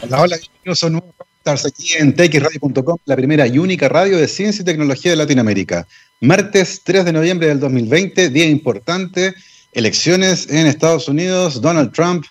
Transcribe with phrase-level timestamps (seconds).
[0.00, 4.62] Hola, hola, bienvenidos a nuevo aquí en txradio.com, la primera y única radio de ciencia
[4.62, 5.88] y tecnología de Latinoamérica.
[6.20, 9.34] Martes 3 de noviembre del 2020, día importante,
[9.72, 12.26] elecciones en Estados Unidos, Donald Trump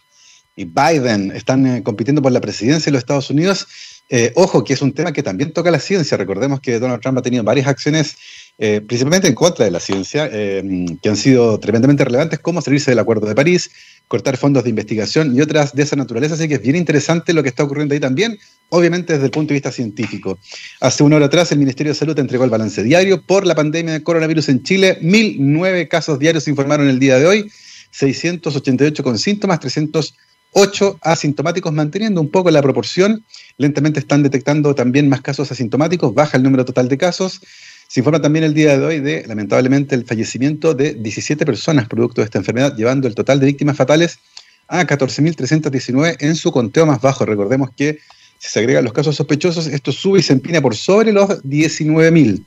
[0.56, 3.68] y Biden están eh, compitiendo por la presidencia de los Estados Unidos.
[4.10, 6.16] Eh, ojo, que es un tema que también toca la ciencia.
[6.16, 8.18] Recordemos que Donald Trump ha tenido varias acciones,
[8.58, 13.00] eh, principalmente en contra de la ciencia, que han sido tremendamente relevantes, como salirse del
[13.00, 13.70] Acuerdo de París,
[14.08, 16.36] cortar fondos de investigación y otras de esa naturaleza.
[16.36, 18.38] Así que es bien interesante lo que está ocurriendo ahí también,
[18.70, 20.40] obviamente desde el punto de vista científico.
[20.80, 23.94] Hace una hora atrás el Ministerio de Salud entregó el balance diario por la pandemia
[23.94, 24.98] de coronavirus en Chile.
[25.02, 27.52] 1.009 casos diarios se informaron el día de hoy,
[27.92, 33.26] 688 con síntomas, 308 asintomáticos, manteniendo un poco la proporción.
[33.58, 37.42] Lentamente están detectando también más casos asintomáticos, baja el número total de casos.
[37.88, 42.22] Se informa también el día de hoy de, lamentablemente, el fallecimiento de 17 personas producto
[42.22, 44.20] de esta enfermedad, llevando el total de víctimas fatales
[44.68, 47.26] a 14.319 en su conteo más bajo.
[47.26, 48.00] Recordemos que
[48.40, 52.44] si se agregan los casos sospechosos, esto sube y se empina por sobre los 19.000.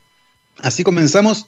[0.59, 1.47] Así comenzamos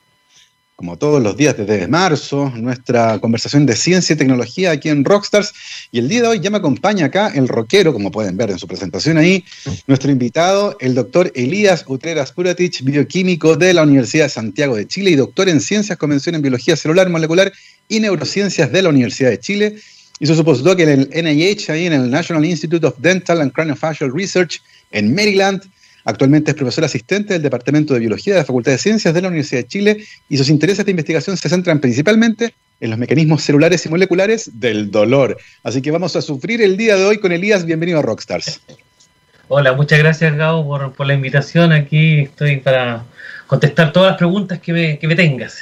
[0.83, 5.53] como todos los días desde marzo, nuestra conversación de ciencia y tecnología aquí en Rockstars.
[5.93, 8.59] Y el día de hoy ya me acompaña acá el rockero, como pueden ver en
[8.59, 9.45] su presentación ahí,
[9.87, 15.13] nuestro invitado, el doctor Elías Utreras Puratich, bioquímico de la Universidad de Santiago de Chile
[15.13, 17.53] y doctor en ciencias, convención en biología celular, molecular
[17.89, 19.77] y neurociencias de la Universidad de Chile.
[20.19, 24.13] Hizo su postdoc en el NIH, ahí en el National Institute of Dental and Craniofacial
[24.13, 24.61] Research
[24.91, 25.63] en Maryland
[26.05, 29.29] Actualmente es profesor asistente del Departamento de Biología de la Facultad de Ciencias de la
[29.29, 33.87] Universidad de Chile y sus intereses de investigación se centran principalmente en los mecanismos celulares
[33.87, 35.39] y moleculares del dolor.
[35.63, 37.65] Así que vamos a sufrir el día de hoy con Elías.
[37.65, 38.61] Bienvenido a Rockstars.
[39.47, 41.73] Hola, muchas gracias Gabo por, la invitación.
[41.73, 43.05] Aquí estoy para
[43.47, 45.59] contestar todas las preguntas que me, que me tengas.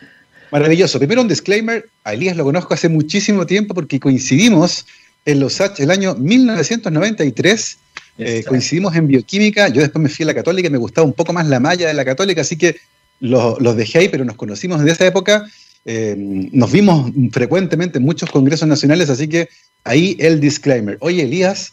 [0.50, 0.98] Maravilloso.
[0.98, 1.88] Primero un disclaimer.
[2.02, 4.86] A Elías lo conozco hace muchísimo tiempo porque coincidimos
[5.24, 7.78] en los el año 1993
[8.18, 11.12] eh, coincidimos en bioquímica, yo después me fui a la católica y me gustaba un
[11.12, 12.76] poco más la malla de la católica, así que
[13.20, 15.46] los, dejé ahí, pero nos conocimos desde esa época,
[15.84, 19.48] eh, nos vimos frecuentemente en muchos congresos nacionales, así que
[19.82, 20.96] ahí el disclaimer.
[21.00, 21.72] Oye, Elías,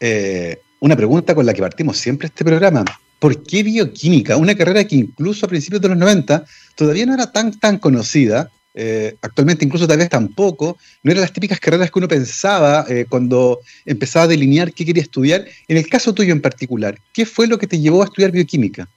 [0.00, 2.84] eh, una pregunta con la que partimos siempre este programa.
[3.18, 4.36] ¿Por qué bioquímica?
[4.36, 6.44] Una carrera que incluso a principios de los 90
[6.74, 11.32] todavía no era tan, tan conocida, eh, actualmente incluso tal vez tampoco, no eran las
[11.32, 15.44] típicas carreras que uno pensaba eh, cuando empezaba a delinear qué quería estudiar.
[15.68, 18.88] En el caso tuyo en particular, ¿qué fue lo que te llevó a estudiar bioquímica?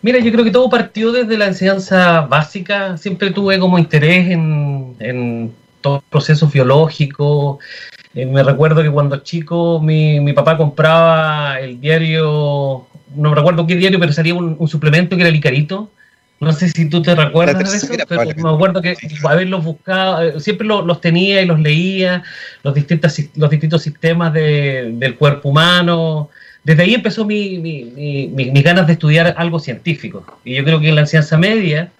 [0.00, 2.96] Mira, yo creo que todo partió desde la enseñanza básica.
[2.96, 7.58] Siempre tuve como interés en, en todo proceso biológico.
[8.14, 13.74] Eh, me recuerdo que cuando chico mi, mi, papá compraba el diario, no recuerdo qué
[13.74, 15.90] diario, pero salía un, un suplemento que era el Icarito
[16.40, 20.40] no sé si tú te recuerdas de eso, pero me acuerdo que haberlos buscado, eh,
[20.40, 22.22] siempre los tenía y los leía,
[22.62, 26.30] los distintos, los distintos sistemas del cuerpo humano.
[26.62, 30.38] Desde ahí empezó mi, mis ganas de estudiar algo científico.
[30.44, 31.90] Y yo creo que en la enseñanza media,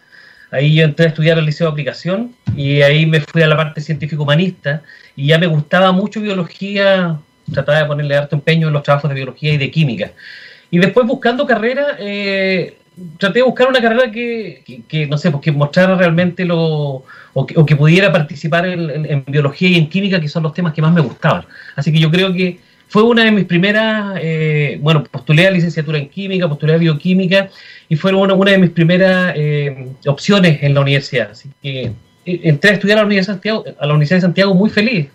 [0.53, 3.57] ahí yo entré a estudiar el liceo de aplicación y ahí me fui a la
[3.57, 4.83] parte científico-humanista
[5.17, 7.19] y ya me gustaba mucho biología,
[7.53, 10.13] trataba de ponerle harto empeño en los trabajos de biología y de química.
[10.71, 12.78] Y después buscando carrera, eh,
[13.19, 17.05] traté de buscar una carrera que, no sé, pues que mostrara realmente lo,
[17.35, 20.93] o que, pudiera participar en, biología y en química, que son los temas que más
[20.93, 21.45] me gustaban.
[21.77, 25.99] Así que yo creo que fue una de mis primeras, eh, bueno, postulé a licenciatura
[25.99, 27.51] en química, postulé a bioquímica,
[27.89, 31.31] y fue una, una de mis primeras eh, opciones en la universidad.
[31.33, 31.93] Así que
[32.25, 34.71] eh, entré a estudiar a la, Universidad de Santiago, a la Universidad de Santiago muy
[34.71, 35.09] feliz.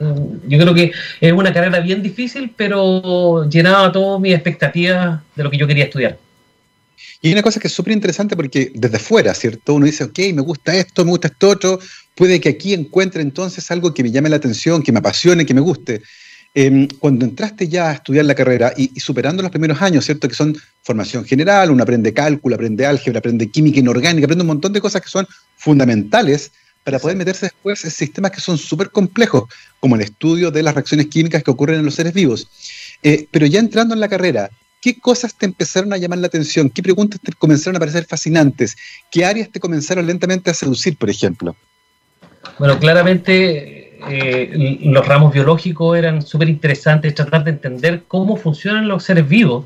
[0.48, 5.50] Yo creo que es una carrera bien difícil, pero llenaba todas mis expectativas de lo
[5.50, 6.18] que yo quería estudiar.
[7.24, 9.76] Y hay una cosa que es súper interesante porque desde fuera, ¿cierto?
[9.76, 11.80] Uno dice, ok, me gusta esto, me gusta esto otro,
[12.16, 15.54] puede que aquí encuentre entonces algo que me llame la atención, que me apasione, que
[15.54, 16.02] me guste.
[16.54, 20.28] Em, cuando entraste ya a estudiar la carrera y, superando los primeros años, ¿cierto?
[20.28, 24.74] Que son formación general, uno aprende cálculo, aprende álgebra, aprende química inorgánica, aprende un montón
[24.74, 25.26] de cosas que son
[25.56, 26.52] fundamentales
[26.84, 29.46] para poder meterse después en sistemas que son súper complejos,
[29.80, 32.50] como el estudio de las reacciones químicas que ocurren en los seres vivos.
[33.02, 34.50] Eh, pero ya entrando en la carrera,
[34.84, 36.70] ¿Qué cosas te empezaron a llamar la atención?
[36.70, 38.76] ¿Qué preguntas te comenzaron a parecer fascinantes?
[39.10, 41.56] ¿Qué áreas te comenzaron lentamente a seducir, por ejemplo?
[42.60, 49.06] Bueno, claramente eh, los ramos biológicos eran súper interesantes, tratar de entender cómo funcionan los
[49.06, 49.64] seres vivos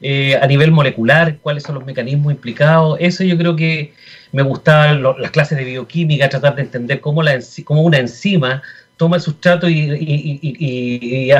[0.00, 2.96] eh, a nivel molecular, cuáles son los mecanismos implicados.
[2.98, 3.94] Eso yo creo que
[4.32, 8.64] me gustaban las clases de bioquímica, tratar de entender cómo, la, cómo una enzima
[8.96, 11.30] toma el sustrato y,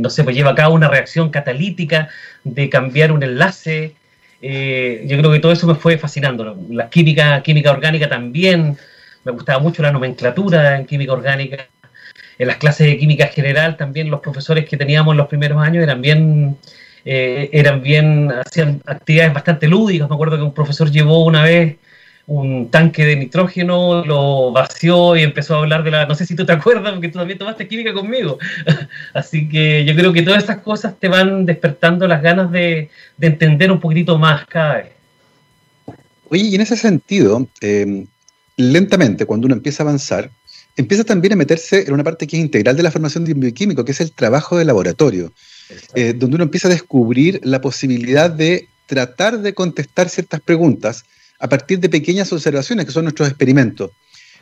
[0.00, 2.08] no sé, pues lleva a cabo una reacción catalítica
[2.42, 3.94] de cambiar un enlace.
[4.40, 6.56] Eh, yo creo que todo eso me fue fascinando.
[6.70, 8.76] La química, química orgánica también,
[9.24, 11.68] me gustaba mucho la nomenclatura en química orgánica.
[12.38, 15.82] en las clases de química general también los profesores que teníamos en los primeros años
[15.84, 16.56] eran bien,
[17.04, 20.08] eh, eran bien, hacían actividades bastante lúdicas.
[20.08, 21.76] Me acuerdo que un profesor llevó una vez
[22.26, 26.34] un tanque de nitrógeno, lo vació y empezó a hablar de la, no sé si
[26.34, 28.38] tú te acuerdas, porque tú también tomaste química conmigo.
[29.14, 32.90] Así que yo creo que todas estas cosas te van despertando las ganas de,
[33.20, 34.86] entender un poquitito más cada vez.
[36.30, 38.06] Oye, y en ese sentido, eh,
[38.56, 40.30] lentamente, cuando uno empieza a avanzar,
[40.76, 43.40] empieza también a meterse en una parte que es integral de la formación de un
[43.40, 45.32] bioquímico, que es el trabajo de laboratorio,
[45.94, 51.04] eh, donde uno empieza a descubrir la posibilidad de tratar de contestar ciertas preguntas
[51.38, 53.90] a partir de pequeñas observaciones, que son nuestros experimentos.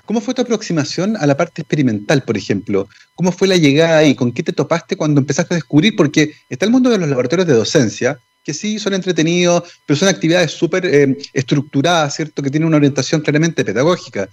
[0.05, 2.89] ¿Cómo fue tu aproximación a la parte experimental, por ejemplo?
[3.15, 4.15] ¿Cómo fue la llegada ahí?
[4.15, 5.95] ¿Con qué te topaste cuando empezaste a descubrir?
[5.97, 10.09] Porque está el mundo de los laboratorios de docencia, que sí son entretenidos, pero son
[10.09, 12.43] actividades súper eh, estructuradas, ¿cierto?
[12.43, 14.29] Que tienen una orientación claramente pedagógica.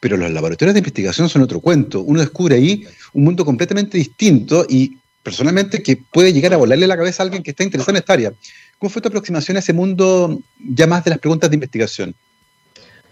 [0.00, 2.00] Pero los laboratorios de investigación son otro cuento.
[2.00, 6.96] Uno descubre ahí un mundo completamente distinto y personalmente que puede llegar a volarle la
[6.96, 8.32] cabeza a alguien que está interesado en esta área.
[8.84, 12.14] ¿Cómo fue tu aproximación a ese mundo ya más de las preguntas de investigación?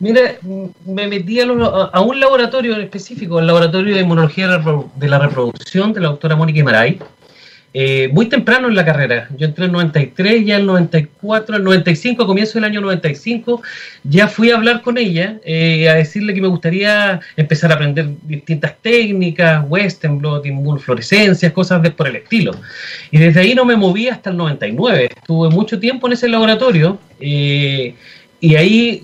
[0.01, 0.37] Mira,
[0.85, 6.01] me metí a, un laboratorio en específico, el laboratorio de inmunología de la reproducción de
[6.01, 6.99] la doctora Mónica Imaray,
[7.75, 9.29] eh, muy temprano en la carrera.
[9.37, 12.83] Yo entré en el 93, ya en el 94, el 95, a comienzo del año
[12.83, 13.63] 95,
[14.05, 18.11] ya fui a hablar con ella, eh, a decirle que me gustaría empezar a aprender
[18.25, 22.53] distintas técnicas, western blot, inmunofluorescencias, cosas de, por el estilo.
[23.11, 25.09] Y desde ahí no me moví hasta el 99.
[25.17, 27.95] Estuve mucho tiempo en ese laboratorio eh,
[28.39, 29.03] y ahí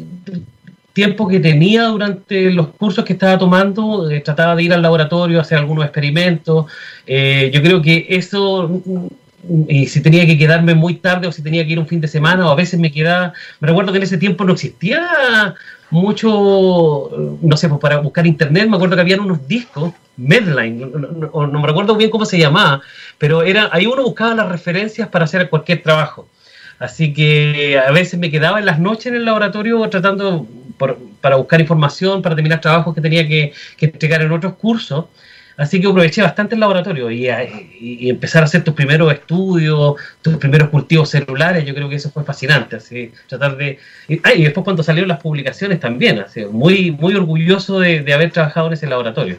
[0.99, 5.41] tiempo que tenía durante los cursos que estaba tomando, eh, trataba de ir al laboratorio,
[5.41, 6.67] hacer algunos experimentos.
[7.07, 9.07] Eh, yo creo que eso, mm,
[9.69, 12.09] y si tenía que quedarme muy tarde o si tenía que ir un fin de
[12.09, 15.55] semana, o a veces me quedaba, me recuerdo que en ese tiempo no existía
[15.91, 21.47] mucho, no sé, pues para buscar internet, me acuerdo que habían unos discos, Medline, no,
[21.47, 22.83] no me recuerdo bien cómo se llamaba,
[23.19, 26.27] pero era, ahí uno buscaba las referencias para hacer cualquier trabajo.
[26.79, 30.47] Así que a veces me quedaba en las noches en el laboratorio tratando
[31.21, 35.07] para buscar información, para terminar trabajos que tenía que, entregar en otros cursos.
[35.57, 37.29] Así que aproveché bastante el laboratorio y,
[37.81, 42.13] y, empezar a hacer tus primeros estudios, tus primeros cultivos celulares, yo creo que eso
[42.13, 42.77] fue fascinante.
[42.77, 43.79] Así, tratar de.
[44.07, 48.31] Y, y después cuando salieron las publicaciones también, así, muy, muy orgulloso de, de haber
[48.31, 49.39] trabajado en ese laboratorio.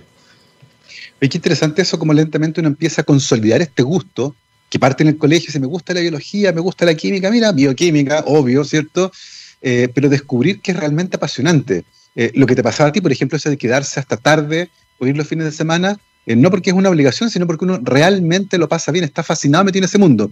[1.21, 4.35] Es qué interesante eso, como lentamente uno empieza a consolidar este gusto
[4.69, 7.51] que parte en el colegio, si me gusta la biología, me gusta la química, mira,
[7.51, 9.11] bioquímica, obvio, ¿cierto?
[9.61, 11.83] Eh, pero descubrir que es realmente apasionante.
[12.15, 14.69] Eh, lo que te pasaba a ti, por ejemplo, eso de quedarse hasta tarde
[14.99, 17.79] o ir los fines de semana, eh, no porque es una obligación, sino porque uno
[17.81, 20.31] realmente lo pasa bien, está fascinado metido en ese mundo.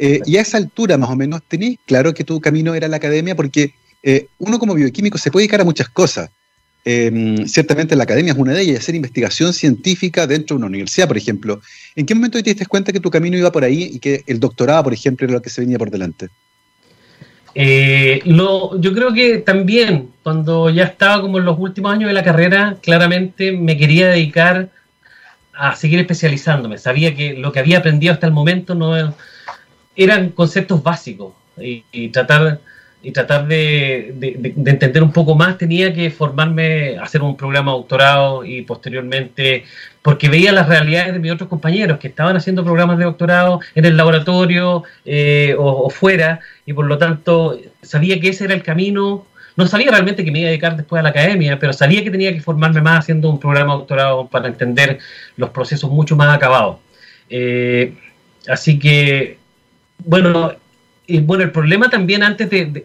[0.00, 3.34] y a esa altura, más o menos, tenías claro que tu camino era la academia,
[3.34, 3.74] porque
[4.38, 6.30] uno como bioquímico se puede dedicar a muchas cosas.
[6.84, 11.08] Em, ciertamente la academia es una de ellas, hacer investigación científica dentro de una universidad,
[11.08, 11.60] por ejemplo.
[11.96, 14.38] ¿En qué momento te diste cuenta que tu camino iba por ahí y que el
[14.38, 16.28] doctorado, por ejemplo, era lo que se venía por delante?
[17.54, 22.22] Eh, yo creo que también, cuando ya estaba como en los últimos años de la
[22.22, 24.68] carrera, claramente me quería dedicar
[25.54, 26.78] a seguir especializándome.
[26.78, 28.94] Sabía que lo que había aprendido hasta el momento no
[29.96, 32.60] eran conceptos básicos y, y tratar
[33.00, 34.14] y tratar de,
[34.56, 39.64] entender un poco más, tenía que formarme, hacer un programa de doctorado y posteriormente,
[40.02, 43.84] porque veía las realidades de mis otros compañeros que estaban haciendo programas de doctorado en
[43.84, 49.26] el laboratorio eh, o, fuera, y por lo tanto sabía que ese era el camino.
[49.56, 52.10] No sabía realmente que me iba a dedicar después a la academia, pero sabía que
[52.10, 54.98] tenía que formarme más haciendo un programa de doctorado para entender
[55.36, 56.78] los procesos mucho más acabados.
[57.30, 57.94] Eh,
[58.48, 59.38] así que,
[60.04, 60.52] bueno,
[61.10, 62.82] y bueno, el problema también antes de,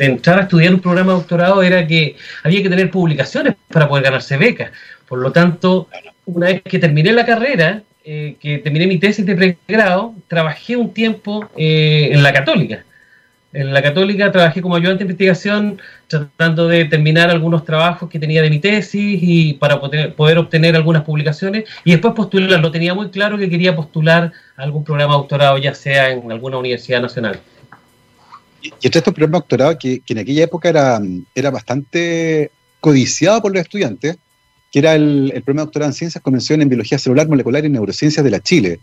[0.00, 4.04] entrar a estudiar un programa de doctorado era que había que tener publicaciones para poder
[4.04, 4.70] ganarse becas.
[5.06, 5.88] Por lo tanto,
[6.24, 10.94] una vez que terminé la carrera, eh, que terminé mi tesis de pregrado, trabajé un
[10.94, 12.85] tiempo eh, en la católica.
[13.56, 18.42] En la católica trabajé como ayudante de investigación tratando de terminar algunos trabajos que tenía
[18.42, 22.60] de mi tesis y para poder, obtener algunas publicaciones y después postular.
[22.60, 26.58] Lo tenía muy claro que quería postular algún programa de doctorado, ya sea en alguna
[26.58, 27.40] universidad nacional.
[28.60, 31.00] Y, este es un programa de doctorado que, en aquella época era,
[31.34, 34.18] era bastante codiciado por los estudiantes,
[34.70, 37.70] que era el, el programa de doctorado en Ciencias, Convención en Biología Celular, Molecular y
[37.70, 38.80] Neurociencias de la Chile.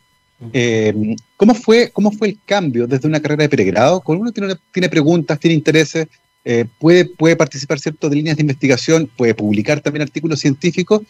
[0.52, 4.02] Eh, ¿cómo, fue, ¿Cómo fue el cambio desde una carrera de pregrado?
[4.02, 6.08] Cuando uno tiene, tiene preguntas, tiene intereses,
[6.46, 11.02] eh, puede, puede participar cierto de líneas de investigación, puede publicar también artículos científicos.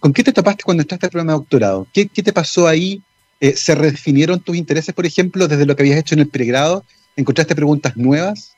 [0.00, 1.86] ¿Con qué te tapaste cuando entraste al programa de doctorado?
[1.92, 3.02] ¿Qué, qué te pasó ahí?
[3.40, 6.84] Eh, ¿Se redefinieron tus intereses, por ejemplo, desde lo que habías hecho en el pregrado?
[7.16, 8.54] ¿Encontraste preguntas nuevas?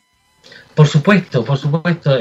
[0.75, 2.19] Por supuesto, por supuesto.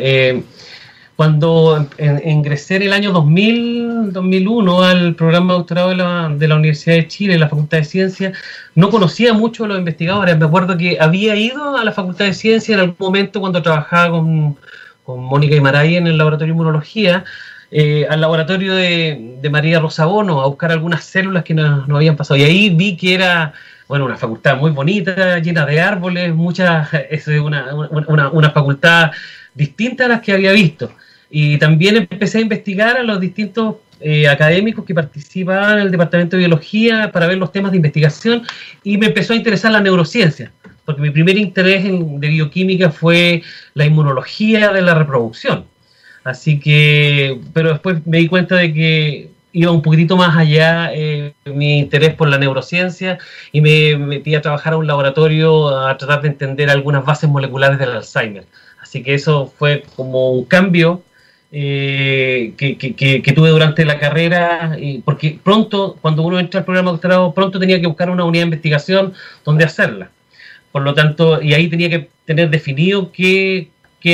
[1.16, 1.88] Cuando
[2.26, 6.96] ingresé en el año 2000, 2001 al programa de doctorado de la, de la Universidad
[6.96, 8.38] de Chile, en la Facultad de Ciencias,
[8.74, 10.38] no conocía mucho a los investigadores.
[10.38, 14.12] Me acuerdo que había ido a la Facultad de Ciencias en algún momento cuando trabajaba
[14.12, 14.58] con,
[15.04, 17.24] con Mónica Imaray en el laboratorio de inmunología,
[17.70, 22.40] eh, al laboratorio de, de, María Rosabono a buscar algunas células que nos, habían pasado.
[22.40, 23.54] Y ahí vi que era
[23.88, 27.74] bueno, una facultad muy bonita, llena de árboles, muchas, es una,
[28.08, 29.12] una, una, facultad
[29.54, 30.92] distinta a las que había visto.
[31.36, 36.36] Y también empecé a investigar a los distintos eh, académicos que participaban en el Departamento
[36.36, 38.44] de Biología para ver los temas de investigación
[38.84, 40.52] y me empezó a interesar la neurociencia,
[40.86, 43.42] porque mi primer interés de bioquímica fue
[43.74, 45.66] la inmunología de la reproducción.
[46.24, 51.34] Así que, pero después me di cuenta de que iba un poquitito más allá eh,
[51.46, 53.18] mi interés por la neurociencia
[53.52, 57.80] y me metí a trabajar a un laboratorio a tratar de entender algunas bases moleculares
[57.80, 58.46] del Alzheimer.
[58.80, 61.02] Así que eso fue como un cambio
[61.56, 66.94] eh, que, tuve durante la carrera, y porque pronto, cuando uno entra al programa de
[66.94, 69.14] doctorado, pronto tenía que buscar una unidad de investigación
[69.46, 70.10] donde hacerla.
[70.72, 73.70] Por lo tanto, y ahí tenía que tener definido qué,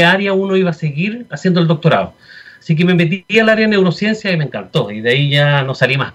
[0.06, 2.14] área uno iba a seguir haciendo el doctorado.
[2.60, 5.64] Así que me metí al área de neurociencia y me encantó, y de ahí ya
[5.64, 6.14] no salí más.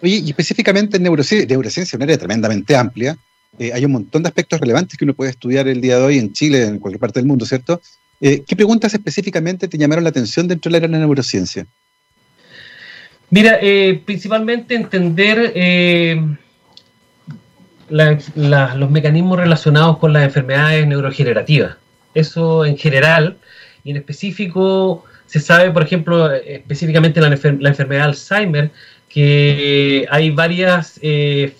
[0.00, 3.16] Oye, y específicamente en neurociencia, neurociencia un área tremendamente amplia.
[3.58, 6.18] Eh, hay un montón de aspectos relevantes que uno puede estudiar el día de hoy
[6.18, 7.82] en Chile, en cualquier parte del mundo, ¿cierto?
[8.20, 11.66] Eh, ¿Qué preguntas específicamente te llamaron la atención dentro de la neurociencia?
[13.30, 16.20] Mira, eh, principalmente entender eh,
[17.88, 21.76] los mecanismos relacionados con las enfermedades neurogenerativas.
[22.12, 23.38] Eso en general,
[23.84, 28.70] y en específico se sabe, por ejemplo, específicamente la, la enfermedad de Alzheimer,
[29.08, 31.00] que hay varias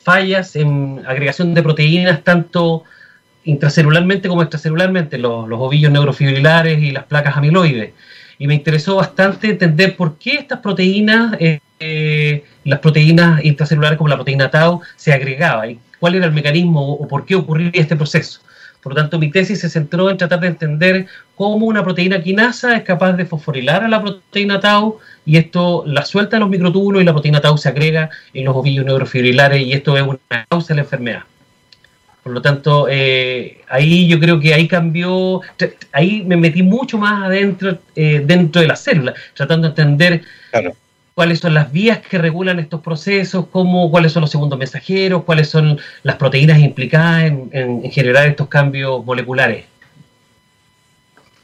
[0.02, 2.84] fallas en agregación de proteínas, tanto
[3.44, 7.92] intracelularmente como extracelularmente, los, los ovillos neurofibrilares y las placas amiloides.
[8.38, 14.08] Y me interesó bastante entender por qué estas proteínas, eh, eh, las proteínas intracelulares como
[14.08, 17.96] la proteína tau, se agregaban y cuál era el mecanismo o por qué ocurría este
[17.96, 18.40] proceso.
[18.82, 21.06] Por lo tanto, mi tesis se centró en tratar de entender
[21.36, 26.06] cómo una proteína quinasa es capaz de fosforilar a la proteína tau y esto la
[26.06, 29.72] suelta en los microtúbulos y la proteína tau se agrega en los ovillos neurofibrilares y
[29.74, 31.24] esto es una causa de la enfermedad.
[32.22, 35.40] Por lo tanto, eh, ahí yo creo que ahí cambió,
[35.92, 40.22] ahí me metí mucho más adentro eh, dentro de la célula, tratando de entender
[41.14, 45.48] cuáles son las vías que regulan estos procesos, cómo, cuáles son los segundos mensajeros, cuáles
[45.48, 49.64] son las proteínas implicadas en, generar estos cambios moleculares.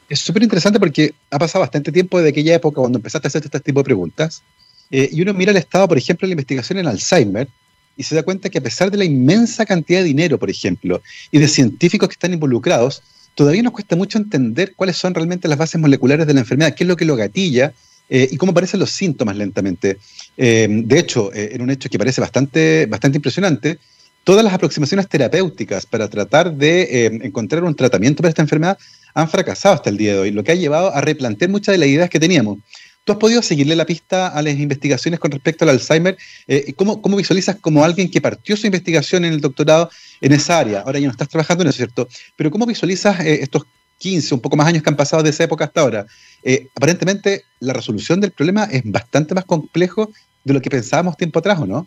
[0.09, 3.43] Es súper interesante porque ha pasado bastante tiempo desde aquella época cuando empezaste a hacer
[3.45, 4.43] este tipo de preguntas.
[4.91, 7.49] Eh, y uno mira el estado, por ejemplo, de la investigación en Alzheimer,
[7.97, 11.03] y se da cuenta que a pesar de la inmensa cantidad de dinero, por ejemplo,
[11.31, 13.03] y de científicos que están involucrados,
[13.35, 16.85] todavía nos cuesta mucho entender cuáles son realmente las bases moleculares de la enfermedad, qué
[16.85, 17.73] es lo que lo gatilla
[18.09, 19.99] eh, y cómo aparecen los síntomas lentamente.
[20.37, 23.79] Eh, de hecho, eh, en un hecho que parece bastante, bastante impresionante,
[24.25, 28.77] todas las aproximaciones terapéuticas para tratar de encontrar un tratamiento para esta enfermedad
[29.15, 31.79] han fracasado hasta el día de hoy, lo que ha llevado a replantear muchas de
[31.79, 32.59] las ideas que teníamos.
[33.07, 36.17] ¿Tú has podido seguirle la pista a las investigaciones con respecto al Alzheimer?
[36.49, 40.59] Eh, ¿cómo, ¿Cómo visualizas como alguien que partió su investigación en el doctorado en esa
[40.59, 40.81] área?
[40.81, 42.09] Ahora ya no estás trabajando en eso, ¿cierto?
[42.35, 43.63] Pero ¿cómo visualizas eh, estos
[43.99, 46.07] 15, un poco más años que han pasado de esa época hasta ahora?
[46.43, 50.11] Eh, aparentemente la resolución del problema es bastante más complejo
[50.43, 51.87] de lo que pensábamos tiempo atrás, ¿o no?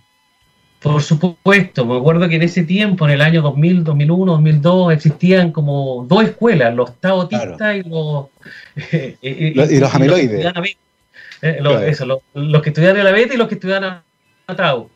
[0.79, 5.51] Por supuesto, me acuerdo que en ese tiempo, en el año 2000, 2001, 2002, existían
[5.51, 8.27] como dos escuelas, los taotistas y los...
[9.21, 10.45] y, los amiloides.
[11.41, 14.03] Eh, eso, los que estudian la beta y los que estudian a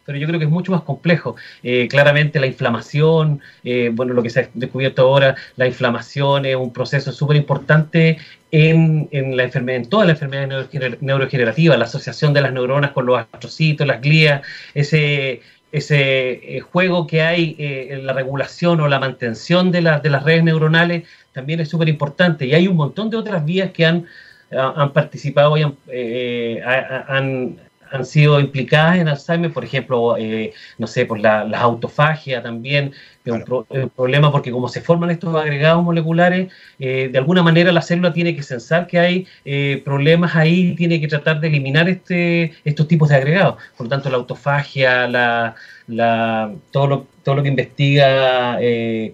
[0.05, 1.35] pero yo creo que es mucho más complejo.
[1.61, 6.55] Eh, claramente la inflamación, eh, bueno, lo que se ha descubierto ahora, la inflamación es
[6.55, 8.17] un proceso súper importante
[8.49, 10.67] en, en, la enfermedad, en toda la enfermedad
[11.01, 14.41] neurogenerativa, la asociación de las neuronas con los astrocitos, las glías,
[14.73, 20.43] ese, ese juego que hay en la regulación o la mantención de, de las redes
[20.43, 22.45] neuronales también es súper importante.
[22.45, 24.05] Y hay un montón de otras vías que han
[24.57, 26.61] han participado y han, eh,
[27.07, 27.59] han,
[27.93, 32.91] han, sido implicadas en Alzheimer, por ejemplo, eh, no sé, por la, la autofagia también,
[33.25, 37.81] es un, problema porque como se forman estos agregados moleculares, eh, de alguna manera la
[37.81, 39.27] célula tiene que sensar que hay
[39.85, 43.55] problemas ahí, tiene que tratar de eliminar este, estos tipos de agregados.
[43.77, 45.55] Por lo tanto, la autofagia, la,
[45.87, 48.57] la, todo, lo, todo lo que investiga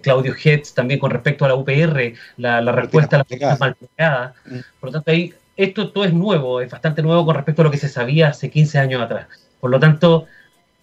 [0.02, 4.34] Claudio Hetz también con respecto a la UPR, la, la respuesta a las mal pegadas.
[4.44, 4.58] Mm.
[4.80, 5.34] Por lo tanto, ahí
[5.64, 8.50] esto todo es nuevo, es bastante nuevo con respecto a lo que se sabía hace
[8.50, 9.26] 15 años atrás.
[9.60, 10.26] Por lo tanto,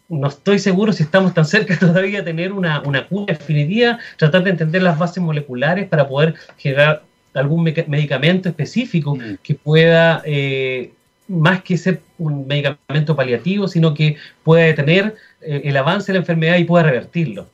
[0.09, 4.43] no estoy seguro si estamos tan cerca todavía de tener una, una cura definitiva, tratar
[4.43, 7.03] de entender las bases moleculares para poder generar
[7.33, 9.37] algún medicamento específico mm.
[9.43, 10.91] que pueda, eh,
[11.27, 16.19] más que ser un medicamento paliativo, sino que pueda detener eh, el avance de la
[16.19, 17.49] enfermedad y pueda revertirlo.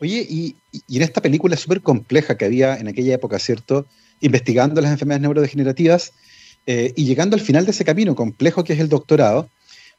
[0.00, 0.56] Oye, y,
[0.94, 3.86] en esta película súper compleja que había en aquella época, ¿cierto?
[4.24, 6.12] Investigando las enfermedades neurodegenerativas
[6.66, 9.50] eh, y llegando al final de ese camino complejo que es el doctorado,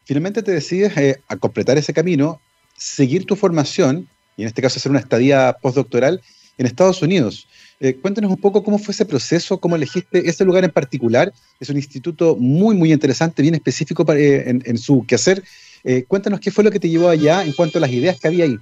[0.03, 0.94] finalmente te decides
[1.27, 2.41] a completar ese camino,
[2.75, 6.22] seguir tu formación, y en este caso hacer una estadía postdoctoral
[6.58, 7.48] en Estados Unidos.
[7.79, 11.34] Eh, cuéntanos un poco cómo fue ese proceso, cómo elegiste ese lugar en particular.
[11.60, 15.44] Es un instituto muy, muy interesante, bien específico eh, en, su quehacer.
[15.84, 18.27] Eh, cuéntanos qué fue lo que te llevó allá en cuanto a las ideas que
[18.27, 18.58] había ahí.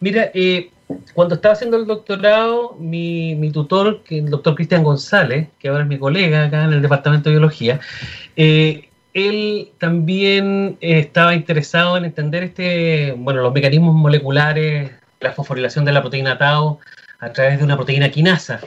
[0.00, 0.30] Mira,
[1.14, 5.82] cuando estaba haciendo el doctorado, mi, mi tutor, que el doctor Cristian González, que ahora
[5.82, 7.80] es mi colega acá en el Departamento de Biología,
[9.14, 16.00] él también estaba interesado en entender este, bueno, los mecanismos moleculares, la fosforilación de la
[16.00, 16.78] proteína Tau
[17.18, 18.60] a través de una proteína quinasa.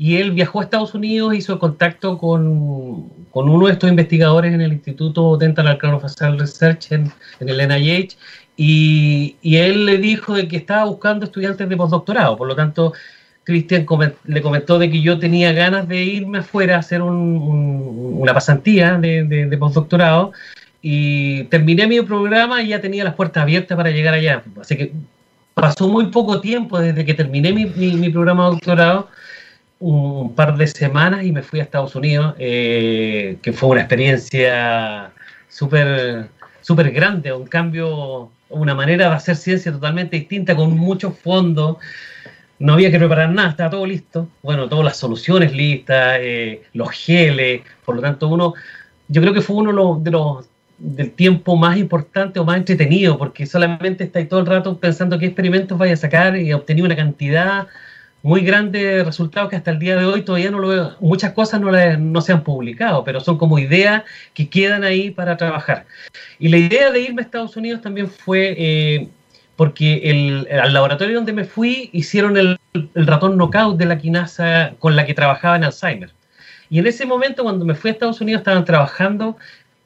[0.00, 4.60] Y él viajó a Estados Unidos, hizo contacto con, con uno de estos investigadores en
[4.60, 8.16] el Instituto Dental Craniofacial Research en, en, el NIH,
[8.60, 12.36] y, él le dijo de que estaba buscando estudiantes de postdoctorado.
[12.36, 12.92] Por lo tanto,
[13.44, 13.86] Cristian
[14.24, 19.24] le comentó de que yo tenía ganas de irme afuera a hacer una pasantía de,
[19.24, 20.32] de, postdoctorado,
[20.82, 24.42] y terminé mi programa y ya tenía las puertas abiertas para llegar allá.
[24.60, 24.92] Así que
[25.54, 29.08] pasó muy poco tiempo desde que terminé mi, programa de doctorado,
[29.78, 35.12] un par de semanas y me fui a Estados Unidos, eh, que fue una experiencia
[35.48, 36.28] súper
[36.68, 41.76] súper grande, un cambio, una manera de hacer ciencia totalmente distinta, con muchos fondos.
[42.58, 44.28] No había que preparar nada, estaba todo listo.
[44.42, 48.54] Bueno, todas las soluciones listas, eh, los geles, por lo tanto, uno,
[49.08, 53.46] yo creo que fue uno de los del tiempo más importante o más entretenido, porque
[53.46, 57.66] solamente estáis todo el rato pensando qué experimentos vais a sacar y obtener una cantidad
[58.22, 60.96] muy grande de resultados que hasta el día de hoy todavía no lo.
[61.00, 64.02] Muchas cosas no, no se han publicado, pero son como ideas
[64.34, 65.86] que quedan ahí para trabajar.
[66.38, 69.08] Y la idea de irme a Estados Unidos también fue eh,
[69.56, 74.74] porque el, al laboratorio donde me fui hicieron el, el ratón knockout de la quinasa
[74.78, 76.12] con la que trabajaba en Alzheimer.
[76.70, 79.36] Y en ese momento, cuando me fui a Estados Unidos, estaban trabajando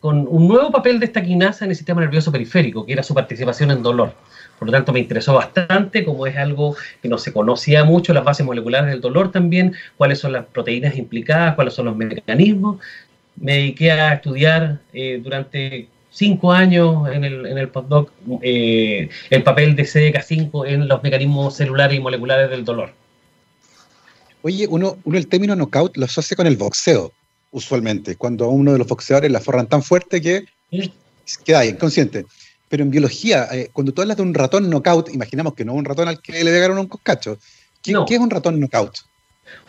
[0.00, 3.14] con un nuevo papel de esta quinasa en el sistema nervioso periférico, que era su
[3.14, 4.14] participación en dolor.
[4.62, 8.22] Por lo tanto, me interesó bastante, como es algo que no se conocía mucho, las
[8.22, 12.78] bases moleculares del dolor también, cuáles son las proteínas implicadas, cuáles son los mecanismos.
[13.34, 19.42] Me dediqué a estudiar eh, durante cinco años en el, en el postdoc eh, el
[19.42, 22.92] papel de CDK5 en los mecanismos celulares y moleculares del dolor.
[24.42, 27.10] Oye, uno, uno el término knockout lo asocia con el boxeo
[27.50, 30.44] usualmente, cuando a uno de los boxeadores la forran tan fuerte que
[31.44, 32.26] queda ahí, inconsciente.
[32.72, 35.78] Pero en biología, eh, cuando tú hablas de un ratón knockout, imaginamos que no es
[35.78, 37.36] un ratón al que le pegaron un coscacho.
[37.82, 39.00] ¿Qué, es un ratón knockout?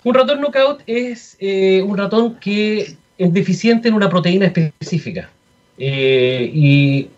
[0.06, 5.30] Un ratón knockout es eh, un ratón que es deficiente en una proteína específica.
[5.78, 7.10] Eh, y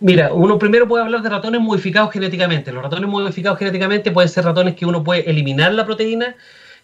[0.00, 2.72] mira, uno primero puede hablar de ratones modificados genéticamente.
[2.72, 6.34] Los ratones modificados genéticamente pueden ser ratones que uno puede eliminar la proteína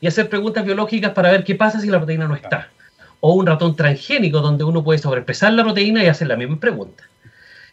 [0.00, 2.70] y hacer preguntas biológicas para ver qué pasa si la proteína no está.
[3.18, 7.02] O un ratón transgénico donde uno puede sobrepesar la proteína y hacer la misma pregunta.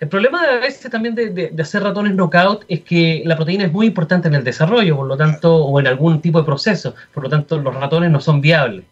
[0.01, 3.71] El problema de a veces también de, hacer ratones knockout es que la proteína es
[3.71, 7.21] muy importante en el desarrollo, por lo tanto, o en algún tipo de proceso, por
[7.21, 8.83] lo tanto los ratones no son viables.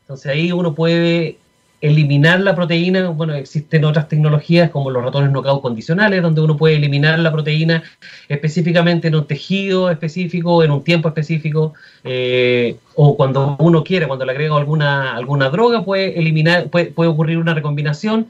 [0.00, 1.38] Entonces ahí uno puede
[1.80, 6.74] eliminar la proteína, bueno, existen otras tecnologías como los ratones knockout condicionales, donde uno puede
[6.74, 7.84] eliminar la proteína
[8.28, 14.24] específicamente en un tejido específico, en un tiempo específico, eh, o cuando uno quiere, cuando
[14.24, 18.26] le agrega alguna, alguna droga, puede eliminar, puede, puede ocurrir una recombinación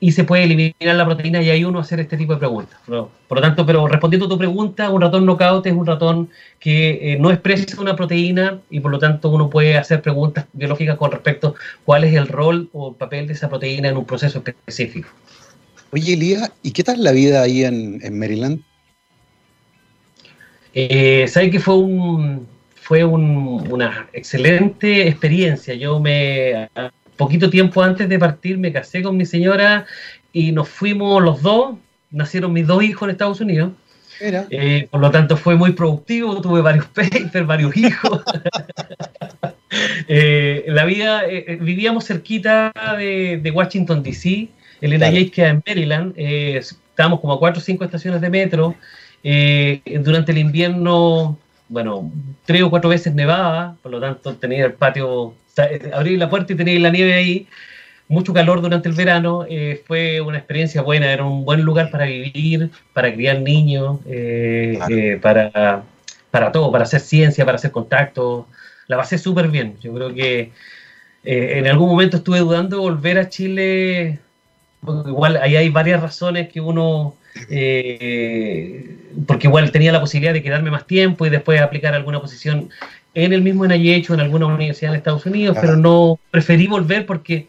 [0.00, 2.78] y se puede eliminar la proteína y ahí uno hacer este tipo de preguntas.
[2.86, 6.30] Por lo tanto, pero respondiendo a tu pregunta, un ratón knockout es un ratón
[6.60, 10.96] que eh, no expresa una proteína y por lo tanto uno puede hacer preguntas biológicas
[10.96, 14.04] con respecto a cuál es el rol o el papel de esa proteína en un
[14.04, 15.08] proceso específico.
[15.90, 18.60] Oye, Elías, ¿y qué tal la vida ahí en, Maryland?
[20.74, 22.46] Eh, Sabes que fue un
[22.88, 25.74] fue una excelente experiencia.
[25.74, 26.70] Yo me
[27.18, 29.84] poquito tiempo antes de partir me casé con mi señora
[30.32, 31.76] y nos fuimos los dos,
[32.10, 33.72] nacieron mis dos hijos en Estados Unidos.
[34.20, 38.22] Eh, por lo tanto fue muy productivo, tuve varios papers, varios hijos.
[40.10, 44.48] Eh, la vida, eh, vivíamos cerquita de, Washington DC,
[44.80, 48.74] el NIH queda en Maryland, estábamos como a cuatro o cinco estaciones de metro.
[50.00, 52.10] durante el invierno, bueno,
[52.46, 55.34] tres o cuatro veces nevaba, por lo tanto tenía el patio
[55.92, 57.46] abrí la puerta y tenéis la nieve ahí,
[58.08, 62.06] mucho calor durante el verano, eh, fue una experiencia buena, era un buen lugar para
[62.06, 65.82] vivir, para criar niños, eh, eh, para,
[66.30, 68.46] para todo, para hacer ciencia, para hacer contacto.
[68.86, 69.76] La pasé súper bien.
[69.80, 70.50] Yo creo que
[71.24, 74.18] eh, en algún momento estuve dudando de volver a Chile,
[75.06, 77.16] igual ahí hay varias razones que uno,
[77.50, 82.70] eh, porque igual tenía la posibilidad de quedarme más tiempo y después aplicar alguna posición
[83.24, 87.04] en el mismo NIH o en alguna universidad en Estados Unidos, pero no preferí volver
[87.04, 87.48] porque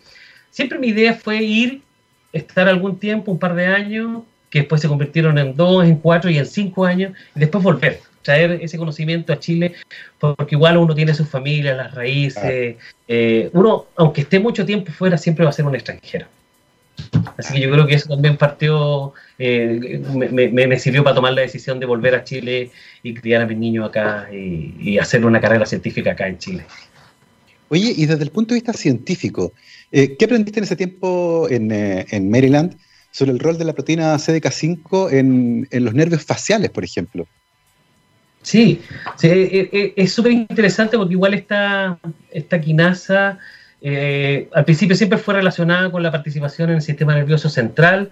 [0.49, 1.81] siempre mi idea fue ir,
[2.33, 6.31] estar algún tiempo, un par de años, que después se convirtieron en dos, en cuatro
[6.31, 9.75] y en cinco años, y después volver, traer ese conocimiento a Chile,
[10.17, 12.75] porque igual uno tiene su familia, las raíces,
[13.07, 16.25] eh, uno, aunque esté mucho tiempo fuera, siempre va a ser un extranjero.
[17.37, 21.79] Así que yo creo que eso también partió, eh, me, sirvió para tomar la decisión
[21.79, 22.71] de volver a Chile
[23.03, 26.65] y criar a mis niños acá y, hacer una carrera científica acá en Chile.
[27.69, 29.53] Oye, y desde el punto de vista científico,
[29.91, 32.75] eh, ¿qué aprendiste en ese tiempo en, en Maryland
[33.11, 37.27] sobre el rol de la proteína CDK5 en, los nervios faciales, por ejemplo.
[38.41, 38.81] Sí,
[39.23, 41.99] eh, eh, es súper interesante porque igual esta,
[42.31, 43.37] esta quinasa
[43.81, 48.11] eh, al principio siempre fue relacionada con la participación en el sistema nervioso central,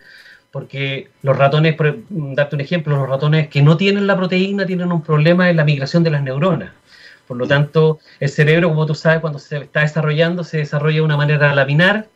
[0.52, 4.92] porque los ratones, por darte un ejemplo, los ratones que no tienen la proteína tienen
[4.92, 6.72] un problema en la migración de las neuronas.
[7.28, 11.02] Por lo tanto, el cerebro, como tú sabes, cuando se está desarrollando, se desarrolla de
[11.02, 12.08] una manera laminar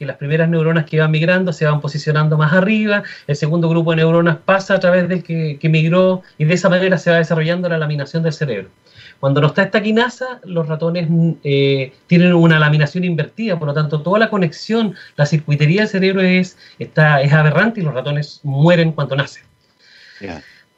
[0.00, 3.90] que las primeras neuronas que van migrando se van posicionando más arriba, el segundo grupo
[3.90, 7.68] de neuronas pasa a través del que, migró y de esa manera se va desarrollando
[7.68, 8.70] la laminación del cerebro.
[9.20, 11.06] Cuando no está esta quinasa, los ratones
[11.44, 16.22] eh, tienen una laminación invertida, por lo tanto, toda la conexión, la circuitería del cerebro
[16.22, 19.44] es, está, es aberrante y los ratones mueren cuando nacen.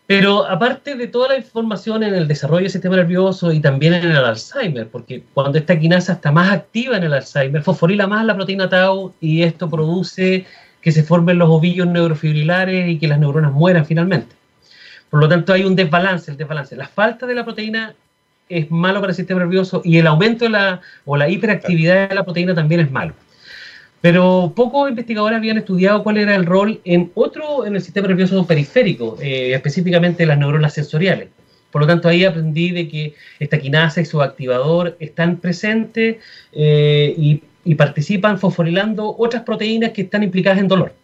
[0.07, 4.11] Pero aparte de toda la información en el desarrollo del sistema nervioso y también en
[4.11, 8.35] el Alzheimer, porque cuando esta quinasa está más activa en el Alzheimer, fosforila más la
[8.35, 10.47] proteína tau y esto produce
[10.81, 14.35] que se formen los ovillos neurofibrilares y que las neuronas mueran finalmente.
[15.09, 16.75] Por lo tanto, hay un desbalance, el desbalance.
[16.75, 17.95] La falta de la proteína
[18.49, 22.15] es malo para el sistema nervioso y el aumento de la, o la hiperactividad de
[22.15, 23.15] la proteína también es malo.
[24.01, 28.47] Pero pocos investigadores habían estudiado cuál era el rol en otro, en el sistema nervioso
[28.47, 31.29] periférico, eh, específicamente las neuronas sensoriales.
[31.71, 36.17] Por lo tanto, ahí aprendí de que esta quinasa y su activador están presentes
[36.53, 41.02] eh, y, y participan fosforilando otras proteínas que están implicadas en dolor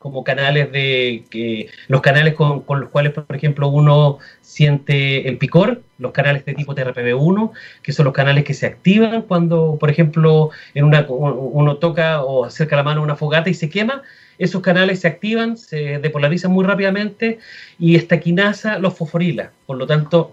[0.00, 5.82] como canales de que los canales con, los cuales, por ejemplo, uno siente el picor,
[5.98, 7.50] los canales de tipo TRPV1,
[7.82, 12.46] que son los canales que se activan cuando, por ejemplo, en una, uno toca o
[12.46, 14.00] acerca la mano a una fogata y se quema,
[14.38, 17.38] esos canales se activan, se depolarizan muy rápidamente
[17.78, 19.50] y esta quinasa los fosforila.
[19.66, 20.32] Por lo tanto,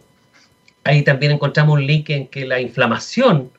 [0.86, 3.51] ahí también encontramos un link en que la inflamación,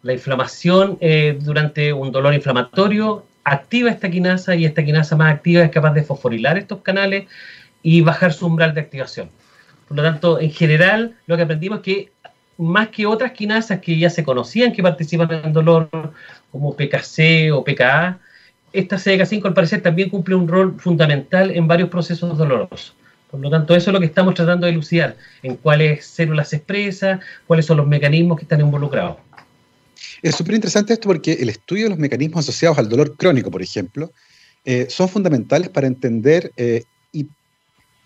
[0.00, 5.62] la inflamación eh, durante un dolor inflamatorio activa esta quinasa y esta quinasa más activa
[5.62, 7.26] es capaz de fosforilar estos canales
[7.82, 9.30] y bajar su umbral de activación.
[9.86, 12.12] Por lo tanto, en general, lo que aprendimos es que
[12.56, 15.88] más que otras quinasas que ya se conocían que participan en dolor,
[16.50, 18.18] como PKC o PKA,
[18.72, 22.94] esta CDK5 al parecer también cumple un rol fundamental en varios procesos dolorosos.
[23.30, 26.56] Por lo tanto, eso es lo que estamos tratando de elucidar, en cuáles células se
[26.56, 29.16] expresa, cuáles son los mecanismos que están involucrados.
[30.22, 33.62] Es súper interesante esto porque el estudio de los mecanismos asociados al dolor crónico, por
[33.62, 34.12] ejemplo,
[34.64, 37.26] eh, son fundamentales para entender eh, y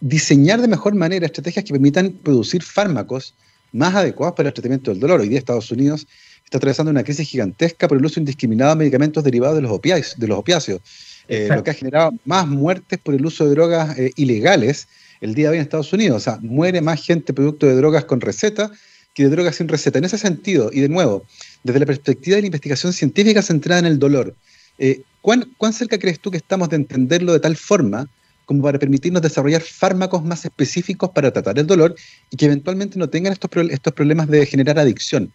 [0.00, 3.34] diseñar de mejor manera estrategias que permitan producir fármacos
[3.72, 5.20] más adecuados para el tratamiento del dolor.
[5.20, 6.06] Hoy día Estados Unidos
[6.44, 10.18] está atravesando una crisis gigantesca por el uso indiscriminado de medicamentos derivados de los, opiáceos,
[10.18, 10.80] de los opiáceos,
[11.28, 14.88] eh, lo que ha generado más muertes por el uso de drogas ilegales
[15.20, 16.16] el día de hoy en Estados Unidos.
[16.16, 18.70] O sea, muere más gente producto de drogas con receta
[19.14, 19.98] que de drogas sin receta.
[19.98, 21.24] En ese sentido, y de nuevo,
[21.62, 24.34] desde la perspectiva de la investigación científica centrada en el dolor,
[24.78, 28.08] eh, ¿cuán, cerca crees tú que estamos de entenderlo de tal forma
[28.46, 31.94] como para permitirnos desarrollar fármacos más específicos para tratar el dolor
[32.30, 35.30] y que eventualmente no tengan estos, estos problemas de generar adicción?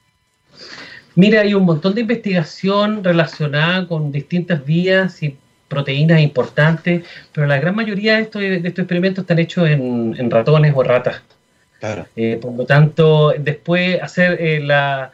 [1.15, 7.59] Mira, hay un montón de investigación relacionada con distintas vías y proteínas importantes, pero la
[7.59, 11.21] gran mayoría de estos, de estos experimentos están hechos en, ratones o ratas.
[11.79, 12.07] Claro.
[12.15, 15.11] Eh, por lo tanto, después hacer eh, la,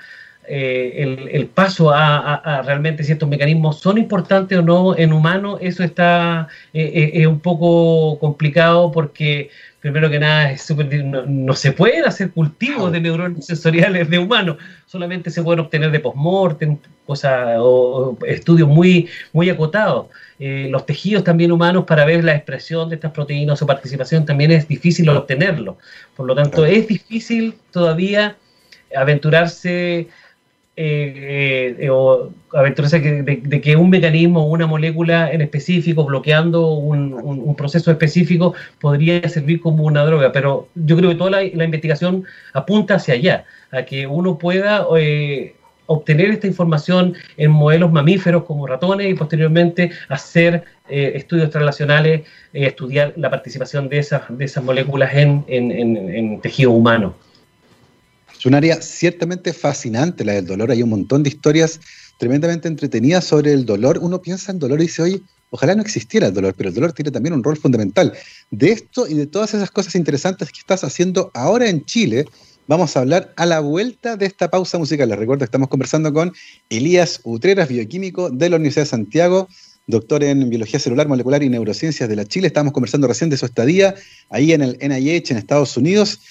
[0.51, 5.83] eh, el, paso a, realmente si estos mecanismos son importantes o no en humanos, eso
[5.83, 10.67] está eh, eh, es un poco complicado porque primero que nada es
[11.05, 14.57] no, se pueden hacer cultivos de neuronas sensoriales de humanos,
[14.87, 20.07] solamente se pueden obtener de postmortem, cosas o, estudios muy, muy acotados.
[20.39, 24.67] los tejidos también humanos para ver la expresión de estas proteínas o participación también es
[24.67, 25.77] difícil obtenerlo.
[26.15, 28.35] Por lo tanto, es difícil todavía
[28.95, 30.07] aventurarse
[30.81, 37.53] eh, eh, o aventurarse de, que un mecanismo o una molécula en específico, bloqueando un,
[37.57, 40.31] proceso específico, podría servir como una droga.
[40.31, 45.53] Pero yo creo que toda la, investigación apunta hacia allá, a que uno pueda eh,
[45.85, 52.21] obtener esta información en modelos mamíferos como ratones y posteriormente hacer estudios translacionales,
[52.53, 57.15] estudiar la participación de esas, de esas moléculas en, en tejido humano.
[58.39, 60.71] Es un área ciertamente fascinante la del dolor.
[60.71, 61.81] Hay un montón de historias
[62.17, 63.99] tremendamente entretenidas sobre el dolor.
[64.01, 66.93] Uno piensa en dolor y dice, oye, ojalá no existiera el dolor, pero el dolor
[66.93, 68.13] tiene también un rol fundamental.
[68.49, 72.27] De esto y de todas esas cosas interesantes que estás haciendo ahora en Chile,
[72.65, 75.09] vamos a hablar a la vuelta de esta pausa musical.
[75.09, 76.31] Les recuerdo que estamos conversando con
[76.69, 79.49] Elías Utreras, bioquímico de la Universidad de Santiago,
[79.85, 82.47] doctor en biología celular, molecular y neurociencias de la Chile.
[82.47, 83.95] Estamos conversando recién de su estadía
[84.29, 86.21] ahí en el NIH en Estados Unidos.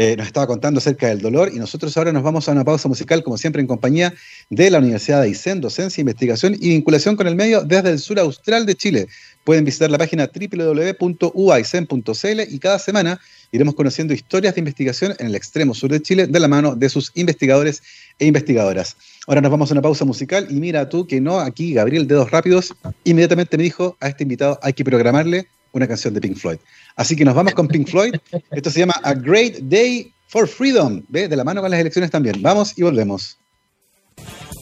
[0.00, 2.88] Eh, nos estaba contando acerca del dolor y nosotros ahora nos vamos a una pausa
[2.88, 4.14] musical, como siempre, en compañía
[4.48, 8.16] de la Universidad de Aysén, Docencia, Investigación y Vinculación con el Medio desde el sur
[8.20, 9.08] austral de Chile.
[9.42, 15.34] Pueden visitar la página www.uaisen.cl y cada semana iremos conociendo historias de investigación en el
[15.34, 17.82] extremo sur de Chile de la mano de sus investigadores
[18.20, 18.96] e investigadoras.
[19.26, 22.30] Ahora nos vamos a una pausa musical y mira tú que no, aquí Gabriel Dedos
[22.30, 26.58] Rápidos inmediatamente me dijo a este invitado hay que programarle una canción de Pink Floyd.
[26.96, 28.14] Así que nos vamos con Pink Floyd.
[28.50, 31.02] Esto se llama A Great Day for Freedom.
[31.08, 31.28] ¿Ve?
[31.28, 32.40] De la mano con las elecciones también.
[32.42, 33.38] Vamos y volvemos.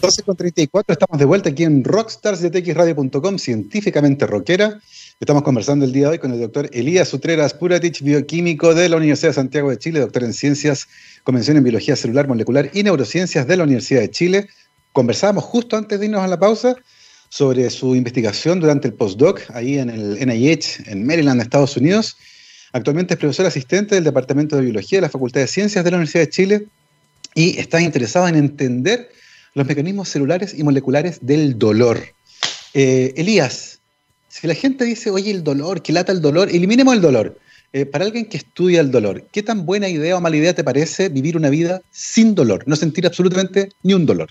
[0.00, 4.80] 12 con 34, estamos de vuelta aquí en rockstarsdetxradio.com, científicamente rockera.
[5.18, 8.98] Estamos conversando el día de hoy con el doctor Elías Utreras Puratich, bioquímico de la
[8.98, 10.86] Universidad de Santiago de Chile, doctor en Ciencias,
[11.24, 14.48] Convención en Biología Celular, Molecular y Neurociencias de la Universidad de Chile.
[14.92, 16.76] Conversábamos justo antes de irnos a la pausa
[17.36, 22.16] sobre su investigación durante el postdoc ahí en el NIH en Maryland, Estados Unidos.
[22.72, 25.98] Actualmente es profesor asistente del Departamento de Biología de la Facultad de Ciencias de la
[25.98, 26.66] Universidad de Chile
[27.34, 29.10] y está interesado en entender
[29.52, 32.02] los mecanismos celulares y moleculares del dolor.
[32.72, 33.80] Eh, Elías,
[34.28, 37.38] si la gente dice, oye, el dolor, que lata el dolor, eliminemos el dolor.
[37.74, 40.64] Eh, para alguien que estudia el dolor, ¿qué tan buena idea o mala idea te
[40.64, 44.30] parece vivir una vida sin dolor, no sentir absolutamente ni un dolor?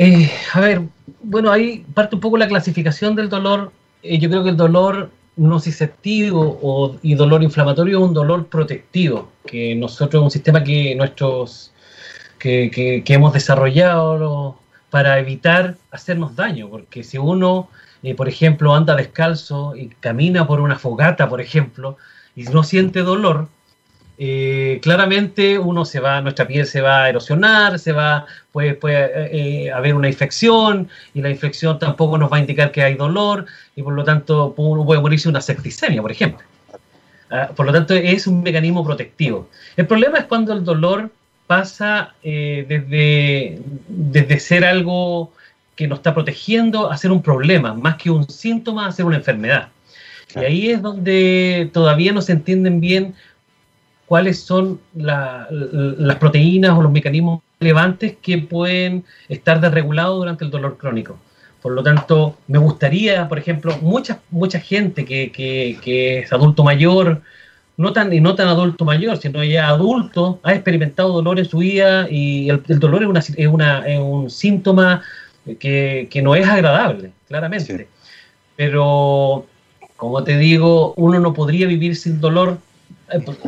[0.00, 0.82] Eh, a ver,
[1.24, 3.72] bueno, ahí parte un poco la clasificación del dolor.
[4.04, 9.32] Eh, yo creo que el dolor nociceptivo o, y dolor inflamatorio es un dolor protectivo,
[9.44, 11.72] que nosotros, un sistema que nuestros
[12.38, 14.56] que, hemos desarrollado
[14.90, 17.68] para evitar hacernos daño, porque si uno,
[18.04, 21.96] eh, por ejemplo, anda descalzo y camina por una fogata, por ejemplo,
[22.36, 23.48] y no siente dolor,
[24.20, 28.96] eh, claramente uno se va, nuestra piel se va a erosionar, se va, puede, puede
[28.96, 32.94] eh, eh, haber una infección y la infección tampoco nos va a indicar que hay
[32.94, 36.44] dolor y por lo tanto uno puede morirse de una septicemia, por ejemplo.
[37.30, 39.48] Ah, por lo tanto es un mecanismo protectivo.
[39.76, 41.10] El problema es cuando el dolor
[41.46, 45.32] pasa desde, desde ser algo
[45.76, 49.16] que nos está protegiendo a ser un problema, más que un síntoma a ser una
[49.16, 49.68] enfermedad.
[50.34, 53.14] Y ahí es donde todavía no se entienden bien
[54.08, 60.78] cuáles son las proteínas o los mecanismos relevantes que pueden estar desregulados durante el dolor
[60.78, 61.18] crónico.
[61.62, 67.20] Por lo tanto, me gustaría, por ejemplo, mucha, mucha gente que, es adulto mayor,
[67.76, 71.58] no tan, y no tan adulto mayor, sino ya adulto, ha experimentado dolor en su
[71.58, 75.02] vida y el, dolor es, una, es, una, es, un síntoma
[75.58, 77.88] que, no es agradable, claramente.
[78.56, 79.46] Pero,
[79.96, 82.58] como te digo, uno no podría vivir sin dolor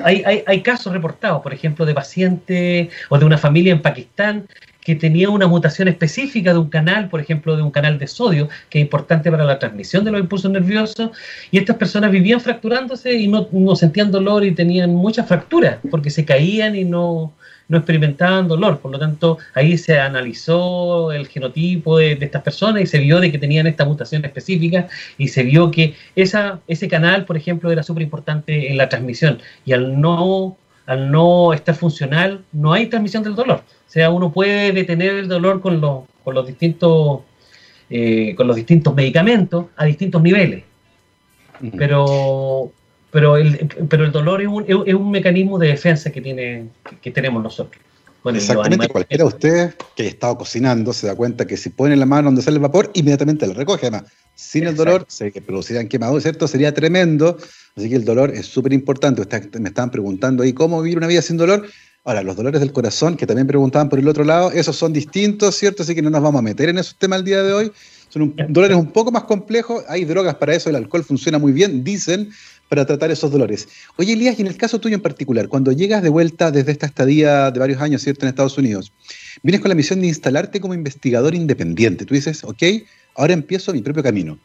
[0.05, 4.47] hay, hay, hay, casos reportados, por ejemplo, de pacientes o de una familia en Pakistán
[4.83, 8.49] que tenía una mutación específica de un canal, por ejemplo, de un canal de sodio,
[8.69, 11.11] que es importante para la transmisión de los impulsos nerviosos,
[11.51, 16.25] y estas personas vivían fracturándose y no, sentían dolor y tenían muchas fracturas, porque se
[16.25, 17.33] caían y no,
[17.69, 18.81] no experimentaban dolor.
[18.81, 23.31] Por lo tanto, ahí se analizó el genotipo de, estas personas y se vio de
[23.31, 24.89] que tenían esta mutación específica
[25.19, 29.39] y se vio que esa, ese canal, por ejemplo, era súper importante en la transmisión.
[29.65, 33.59] Y al no, al no estar funcional, no hay transmisión del dolor.
[33.59, 37.21] O sea, uno puede detener el dolor con los, con los distintos
[37.93, 40.63] eh, con los distintos medicamentos a distintos niveles.
[41.77, 42.71] Pero,
[43.11, 46.69] pero el, pero el dolor es un, es un mecanismo de defensa que, tiene,
[47.03, 47.83] que, tenemos nosotros.
[48.25, 52.07] Exactamente, cualquiera de ustedes que haya estado cocinando se da cuenta que si pone la
[52.07, 53.87] mano donde sale el vapor, inmediatamente lo recoge.
[53.87, 56.47] Además, sin el dolor, se producirían quemados, ¿cierto?
[56.47, 57.39] Sería tremendo.
[57.77, 59.23] Así que el dolor es súper importante.
[59.59, 61.67] Me estaban preguntando ahí cómo vivir una vida sin dolor.
[62.05, 65.55] Ahora, los dolores del corazón, que también preguntaban por el otro lado, esos son distintos,
[65.57, 65.83] ¿cierto?
[65.83, 67.73] Así que no nos vamos a meter en esos temas el día de hoy.
[68.09, 69.85] Son dolores un poco más complejos.
[69.87, 72.31] Hay drogas para eso, el alcohol funciona muy bien, dicen,
[72.71, 73.69] para tratar esos dolores.
[73.97, 76.87] Oye, Elías, y en el caso tuyo en particular, cuando llegas de vuelta desde esta
[76.87, 78.93] estadía de varios años, ¿cierto?, en Estados Unidos,
[79.43, 82.07] vienes con la misión de instalarte como investigador independiente.
[82.07, 82.63] Tú dices, ok,
[83.17, 84.39] ahora empiezo mi propio camino.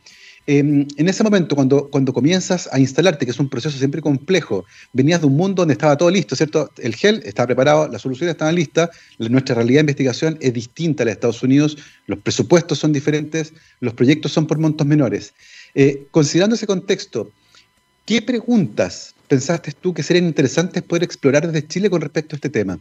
[0.47, 4.65] Em, en ese momento, cuando, cuando comienzas a instalarte, que es un proceso siempre complejo,
[4.91, 6.71] venías de un mundo donde estaba todo listo, ¿cierto?
[6.79, 11.05] El gel estaba preparado, las soluciones estaban listas, nuestra realidad de investigación es distinta a
[11.05, 15.35] la de Estados Unidos, los presupuestos son diferentes, los proyectos son por montos menores.
[15.75, 17.31] Eh, considerando ese contexto,
[18.05, 22.49] ¿Qué preguntas pensaste tú que serían interesantes poder explorar desde Chile con respecto a este
[22.49, 22.79] tema?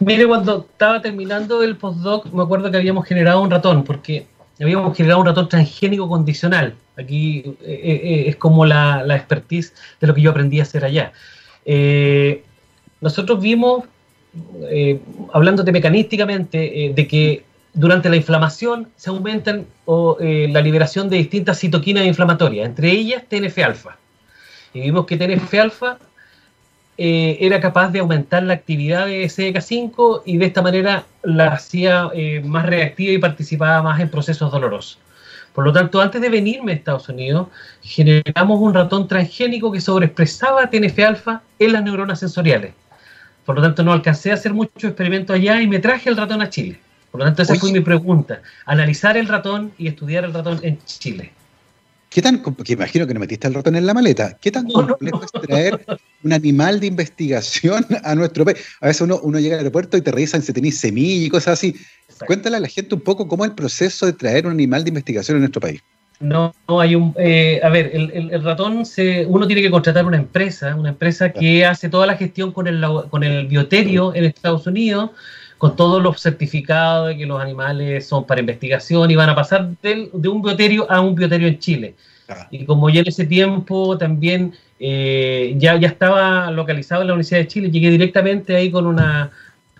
[0.00, 4.26] Mire, cuando estaba terminando el postdoc, me acuerdo que habíamos generado un ratón, porque
[4.60, 6.74] habíamos generado un ratón transgénico condicional.
[6.96, 10.84] Aquí eh, eh, eh, es como la, expertise de lo que yo aprendí a hacer
[10.84, 11.12] allá.
[13.00, 13.84] nosotros vimos,
[15.32, 17.44] hablándote mecanísticamente, de que
[17.78, 19.66] durante la inflamación se aumentan
[20.20, 23.96] eh, la liberación de distintas citoquinas inflamatorias, entre ellas TNF-alfa.
[24.74, 25.98] Y vimos que TNF-alfa
[26.96, 32.10] eh, era capaz de aumentar la actividad de CDK5 y de esta manera la hacía
[32.14, 34.98] eh, más reactiva y participaba más en procesos dolorosos.
[35.54, 37.46] Por lo tanto, antes de venirme a Estados Unidos,
[37.80, 42.72] generamos un ratón transgénico que sobreexpresaba TNF-alfa en las neuronas sensoriales.
[43.44, 46.42] Por lo tanto, no alcancé a hacer muchos experimentos allá y me traje el ratón
[46.42, 46.80] a Chile.
[47.10, 48.42] Por lo tanto, esa fue mi pregunta.
[48.66, 51.32] Analizar el ratón y estudiar el ratón en Chile.
[52.10, 55.22] ¿Qué tan, que imagino que no metiste el ratón en la maleta, ¿qué tan complejo
[55.24, 55.84] es traer
[56.24, 58.58] un animal de investigación a nuestro país?
[58.80, 61.54] A veces uno, uno llega al aeropuerto y te revisan si tenéis semilla y cosas
[61.54, 61.76] así.
[62.26, 64.88] Cuéntale a la gente un poco cómo es el proceso de traer un animal de
[64.88, 65.82] investigación a nuestro país.
[66.20, 67.14] No, no hay un.
[67.16, 71.64] Eh, a ver, el, ratón, se, uno tiene que contratar una empresa, una empresa que
[71.64, 75.10] hace toda la gestión con el, con el bioterio en Estados Unidos
[75.58, 79.68] con todos los certificados de que los animales son para investigación y van a pasar
[79.82, 81.94] de un bioterio a un bioterio en Chile.
[82.50, 87.40] Y como ya en ese tiempo también eh, ya, ya estaba localizado en la Universidad
[87.40, 89.30] de Chile, llegué directamente ahí con, una,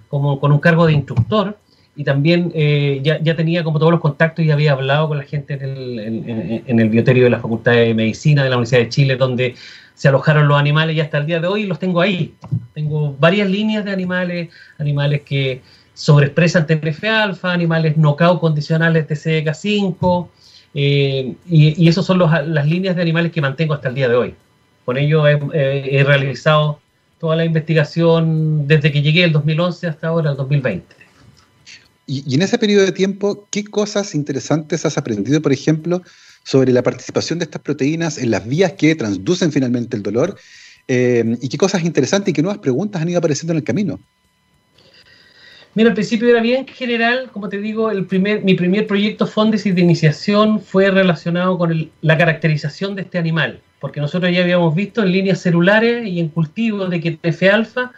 [0.09, 1.57] como, con un cargo de instructor
[1.99, 5.25] y también eh, ya, ya, tenía como todos los contactos y había hablado con la
[5.25, 8.89] gente en el, en el bioterio de la Facultad de Medicina de la Universidad de
[8.89, 9.57] Chile, donde
[9.95, 12.35] se alojaron los animales y hasta el día de hoy los tengo ahí.
[12.73, 15.61] Tengo varias líneas de animales, animales que
[15.95, 20.29] sobreexpresan TNF-alfa, animales knockout condicionales TCDK5,
[20.75, 24.15] eh, y, y esas son las líneas de animales que mantengo hasta el día de
[24.15, 24.35] hoy.
[24.85, 26.79] Con ello he, realizado
[27.19, 31.08] toda la investigación desde que llegué el 2011 hasta ahora, el 2020.
[32.11, 36.03] Y, en ese periodo de tiempo, ¿qué cosas interesantes has aprendido, por ejemplo,
[36.43, 40.39] sobre la participación de estas proteínas en las vías que transducen finalmente el dolor
[40.89, 44.01] eh, y qué cosas interesantes y qué nuevas preguntas han ido apareciendo en el camino.
[45.75, 49.75] Mira, al principio era bien general, como te digo, el primer, mi primer proyecto Fondesis
[49.75, 55.03] de iniciación fue relacionado con la caracterización de este animal, porque nosotros ya habíamos visto
[55.03, 57.93] en líneas celulares y en cultivos de que TF-alfa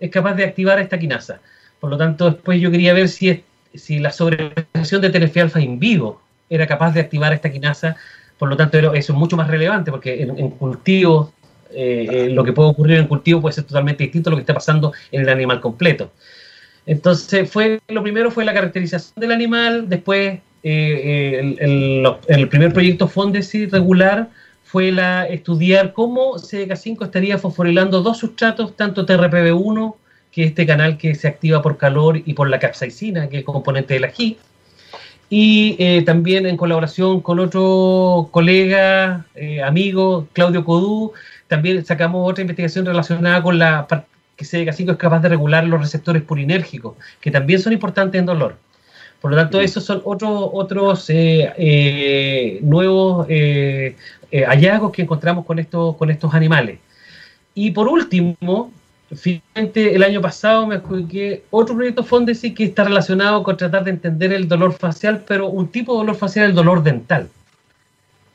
[0.00, 1.40] es capaz de activar esta quinasa.
[1.78, 6.20] Por lo tanto, después yo quería ver si, si la sobreexpresión de TNF-alfa in vivo
[6.48, 7.96] era capaz de activar esta quinasa,
[8.38, 11.32] por lo tanto eso es mucho más relevante porque en, cultivo,
[11.70, 14.42] eh, eh, lo que puede ocurrir en cultivo puede ser totalmente distinto a lo que
[14.42, 16.10] está pasando en el animal completo.
[16.84, 21.56] Entonces, fue lo primero fue la caracterización del animal, después eh,
[22.28, 24.30] el, primer proyecto Fondesi regular
[24.64, 29.94] fue la estudiar cómo CDK5 estaría fosforilando dos sustratos, tanto TRPV1,
[30.32, 33.44] que es este canal que se activa por calor, y por la capsaicina, que es
[33.44, 34.38] componente del ají,
[35.34, 41.12] y eh, también en colaboración con otro colega, eh, amigo, Claudio Codú,
[41.48, 43.86] también sacamos otra investigación relacionada con la
[44.36, 48.56] que CDK5 es capaz de regular los receptores purinérgicos, que también son importantes en dolor.
[49.22, 56.10] Por lo tanto, esos son otros otros eh, nuevos hallazgos que encontramos con estos, con
[56.10, 56.78] estos animales.
[57.54, 58.70] Y por último,
[59.14, 63.90] Finalmente, el año pasado me adjudiqué otro proyecto Fondesi que está relacionado con tratar de
[63.90, 67.28] entender el dolor facial, pero un tipo de dolor facial, el dolor dental.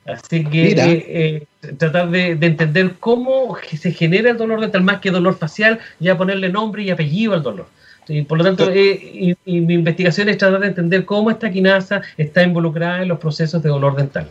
[0.05, 5.11] Así que eh, eh, tratar de, entender cómo se genera el dolor dental más que
[5.11, 7.67] dolor facial, ya ponerle nombre y apellido al dolor.
[8.07, 12.01] Y por lo tanto, eh, y, mi investigación es tratar de entender cómo esta quinasa
[12.17, 14.29] está involucrada en los procesos de dolor dental.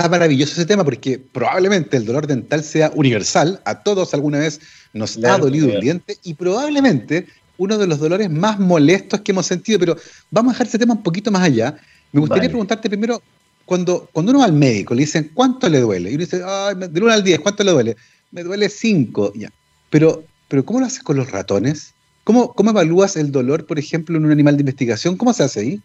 [0.00, 4.58] Está maravilloso ese tema porque probablemente el dolor dental sea universal, a todos alguna vez
[4.94, 7.26] nos ha dolido un diente y probablemente
[7.58, 9.98] uno de los dolores más molestos que hemos sentido, pero
[10.30, 11.76] vamos a dejar ese tema un poquito más allá.
[12.12, 13.20] Me gustaría preguntarte primero,
[13.66, 16.10] cuando, cuando uno va al médico, le dicen, ¿cuánto le duele?
[16.10, 17.96] Y uno dice, Ay, de 1 al 10, ¿cuánto le duele?
[18.30, 19.52] Me duele 5, ya.
[19.90, 21.92] Pero, pero ¿cómo lo haces con los ratones?
[22.24, 25.18] ¿Cómo, ¿Cómo evalúas el dolor, por ejemplo, en un animal de investigación?
[25.18, 25.82] ¿Cómo se hace ahí?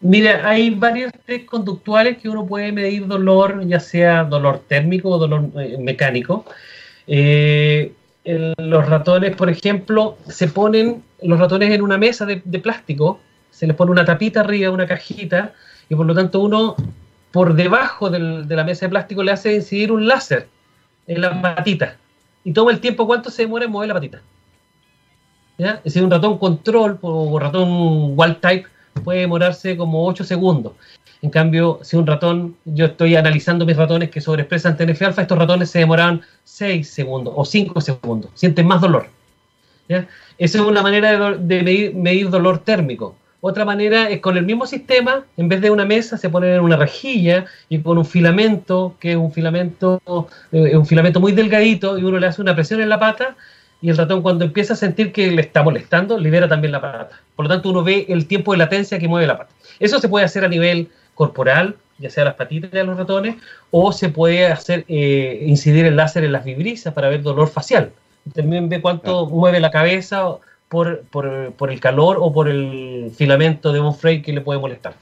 [0.00, 5.18] Mira, hay varios test conductuales que uno puede medir dolor, ya sea dolor térmico o
[5.18, 6.44] dolor eh, mecánico.
[7.06, 7.92] Eh,
[8.24, 13.20] los ratones, por ejemplo, se ponen los ratones en una mesa de, plástico,
[13.50, 15.54] se les pone una tapita arriba, una cajita,
[15.88, 16.76] y por lo tanto uno
[17.30, 20.48] por debajo de la mesa de plástico le hace incidir un láser
[21.06, 21.96] en la patita
[22.44, 24.22] y toma el tiempo cuánto se demora en mover la patita.
[25.58, 25.70] ¿Ya?
[25.76, 28.66] Es decir, un ratón control o ratón wild type
[29.06, 30.72] puede demorarse como 8 segundos.
[31.22, 35.70] En cambio, si un ratón, yo estoy analizando mis ratones que sobreexpresan TNF-alfa, estos ratones
[35.70, 39.06] se demoran 6 segundos o 5 segundos, sienten más dolor.
[39.88, 40.06] Esa
[40.38, 43.14] es una manera de, medir, dolor térmico.
[43.40, 46.60] Otra manera es con el mismo sistema, en vez de una mesa, se pone en
[46.60, 50.02] una rejilla y con un filamento, que es un filamento,
[50.50, 53.36] eh, un filamento muy delgadito, y uno le hace una presión en la pata
[53.82, 57.20] y el ratón cuando empieza a sentir que le está molestando, libera también la pata.
[57.34, 59.52] Por lo tanto, uno ve el tiempo de latencia que mueve la pata.
[59.78, 63.36] Eso se puede hacer a nivel corporal, ya sea las patitas de los ratones,
[63.70, 67.92] o se puede hacer eh, incidir el láser en las vibrisas para ver dolor facial.
[68.34, 70.36] También ve cuánto mueve la cabeza
[70.68, 74.94] por, por, el calor o por el filamento de un frame que le puede molestar.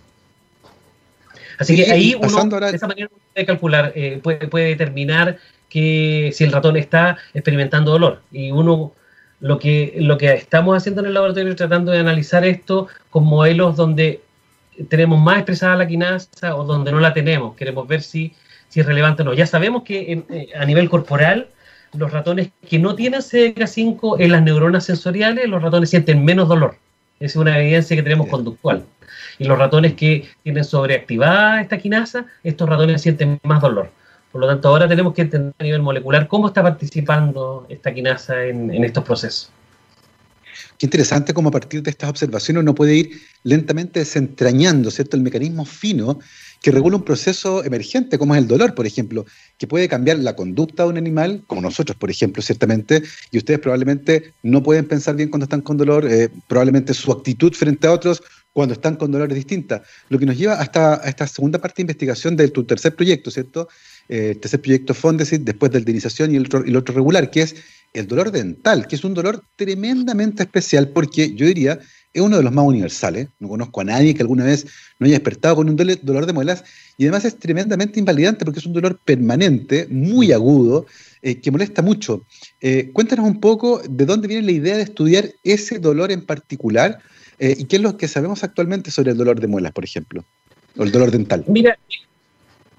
[1.59, 5.39] Así que ahí uno, de esa manera puede calcular, eh, puede, puede determinar
[5.75, 8.22] que si el ratón está experimentando dolor.
[8.31, 8.93] Y uno,
[9.41, 13.75] lo que, lo que estamos haciendo en el laboratorio tratando de analizar esto con modelos
[13.75, 14.20] donde
[14.89, 17.57] tenemos más expresada la quinasa o donde no la tenemos.
[17.57, 18.35] Queremos ver si,
[18.68, 19.35] si es relevante o no.
[19.35, 21.49] Ya sabemos que eh, a nivel corporal,
[21.93, 26.77] los ratones que no tienen CDK5 en las neuronas sensoriales, los ratones sienten menos dolor.
[27.18, 28.85] es una evidencia que tenemos conductual.
[29.41, 33.91] Y los ratones que tienen sobreactivada esta quinasa, estos ratones sienten más dolor.
[34.35, 38.45] Por lo tanto, ahora tenemos que entender a nivel molecular cómo está participando esta quinasa
[38.47, 39.53] en, estos procesos.
[40.76, 43.11] Qué interesante cómo a partir de estas observaciones uno puede ir
[43.45, 45.16] lentamente desentrañando ¿cierto?
[45.16, 46.18] el mecanismo fino
[46.61, 49.24] que regula un proceso emergente, como es el dolor, por ejemplo,
[49.57, 53.61] que puede cambiar la conducta de un animal, como nosotros, por ejemplo, ciertamente, y ustedes
[53.61, 57.93] probablemente no pueden pensar bien cuando están con dolor, eh, probablemente su actitud frente a
[57.93, 58.20] otros
[58.55, 59.82] cuando están con dolor es distinta.
[60.09, 63.30] Lo que nos lleva hasta a esta segunda parte de investigación de tu tercer proyecto,
[63.30, 63.68] ¿cierto?
[64.09, 67.57] Eh, tercer proyecto Fondesit, después de la y el, otro, el otro regular, que es
[67.93, 71.79] el dolor dental, que es un dolor tremendamente especial porque yo diría
[72.15, 73.29] es uno de los más universales.
[73.41, 74.67] No conozco a nadie que alguna vez
[74.99, 76.65] no haya despertado con un dolor de muelas
[76.97, 80.87] y además es tremendamente invalidante porque es un dolor permanente, muy agudo,
[81.23, 82.25] eh, que molesta mucho.
[82.61, 87.01] Eh, cuéntanos un poco de dónde viene la idea de estudiar ese dolor en particular
[87.41, 90.25] eh, y qué es lo que sabemos actualmente sobre el dolor de muelas, por ejemplo,
[90.77, 91.45] o el dolor dental.
[91.49, 91.77] Mira,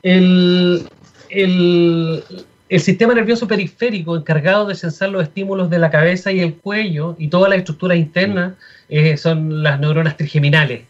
[0.02, 0.88] el,
[1.36, 2.24] el,
[2.80, 7.28] sistema nervioso periférico encargado de sensar los estímulos de la cabeza y el cuello y
[7.28, 8.54] todas las estructuras internas
[8.90, 10.84] eh, son las neuronas trigeminales.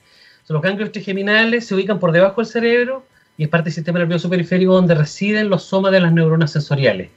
[0.47, 3.05] los ganglios trigeminales se ubican por debajo del cerebro
[3.37, 7.09] y es parte del sistema nervioso periférico donde residen los somas de las neuronas sensoriales.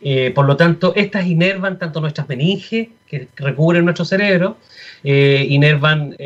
[0.00, 4.56] Eh, por lo tanto, estas inervan tanto nuestras meninges, que recubren nuestro cerebro,
[5.02, 6.16] eh, inervan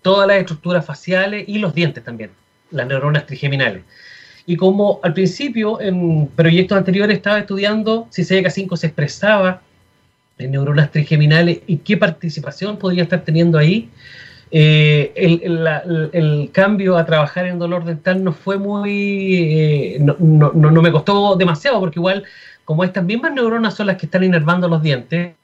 [0.00, 2.30] todas las estructuras faciales y los dientes también,
[2.70, 3.82] las neuronas trigeminales.
[4.46, 9.62] Y como al principio, en proyectos anteriores, estaba estudiando si CDK5 se expresaba
[10.38, 13.88] en neuronas trigeminales y qué participación podría estar teniendo ahí,
[14.54, 15.12] eh,
[16.12, 19.36] el, cambio a trabajar en dolor dental no fue muy.
[19.36, 22.24] Eh, no, no, no, me costó demasiado, porque igual,
[22.64, 25.34] como estas mismas neuronas son las que están inervando los dientes,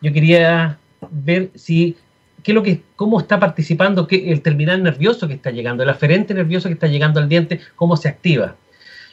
[0.00, 0.78] yo quería
[1.10, 1.96] ver si
[2.44, 6.34] qué lo que, cómo está participando qué, el terminal nervioso que está llegando, el aferente
[6.34, 8.54] nervioso que está llegando al diente, cómo se activa.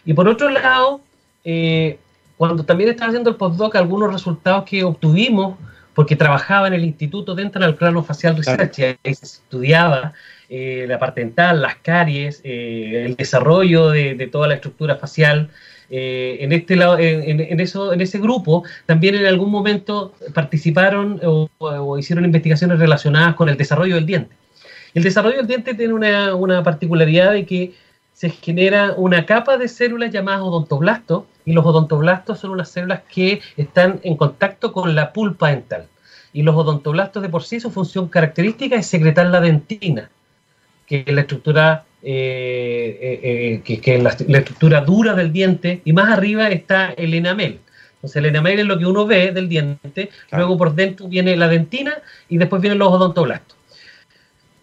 [0.05, 1.01] Y por otro lado,
[1.43, 1.97] eh,
[2.37, 5.57] cuando también estaba haciendo el postdoc, algunos resultados que obtuvimos,
[5.93, 7.75] porque trabajaba en el Instituto Dental
[8.05, 10.13] Facial Research, y ahí se estudiaba
[10.49, 15.49] eh, la parte dental, las caries, eh, el desarrollo de, de, toda la estructura facial,
[15.93, 22.23] eh, en, este en, eso, en ese grupo también en algún momento participaron o, hicieron
[22.23, 24.33] investigaciones relacionadas con el desarrollo del diente.
[24.93, 27.73] El desarrollo del diente tiene una, una particularidad de que
[28.13, 33.41] se genera una capa de células llamadas odontoblastos y los odontoblastos son unas células que
[33.57, 35.87] están en contacto con la pulpa dental.
[36.31, 40.09] Y los odontoblastos de por sí su función característica es secretar la dentina,
[40.87, 45.93] que es la estructura eh, eh, eh, que, es la, estructura dura del diente, y
[45.93, 47.59] más arriba está el enamel.
[47.95, 51.47] Entonces el enamel es lo que uno ve del diente, luego por dentro viene la
[51.47, 51.93] dentina
[52.27, 53.55] y después vienen los odontoblastos.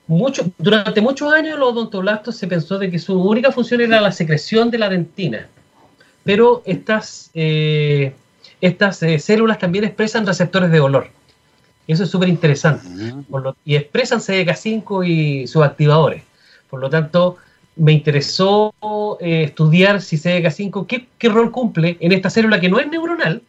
[0.08, 4.10] Mucho, durante muchos años los odontoblastos se pensó de que su única función era la
[4.10, 5.46] secreción de la dentina,
[6.24, 11.08] pero estas, estas células también expresan receptores de olor.
[11.86, 12.86] Eso es súper interesante.
[13.64, 16.22] Y expresan CDK5 y sus activadores.
[16.68, 17.36] Por lo tanto,
[17.76, 18.74] me interesó
[19.20, 23.42] eh, estudiar si CDK5, ¿qué, ¿qué, rol cumple en esta célula que no es neuronal,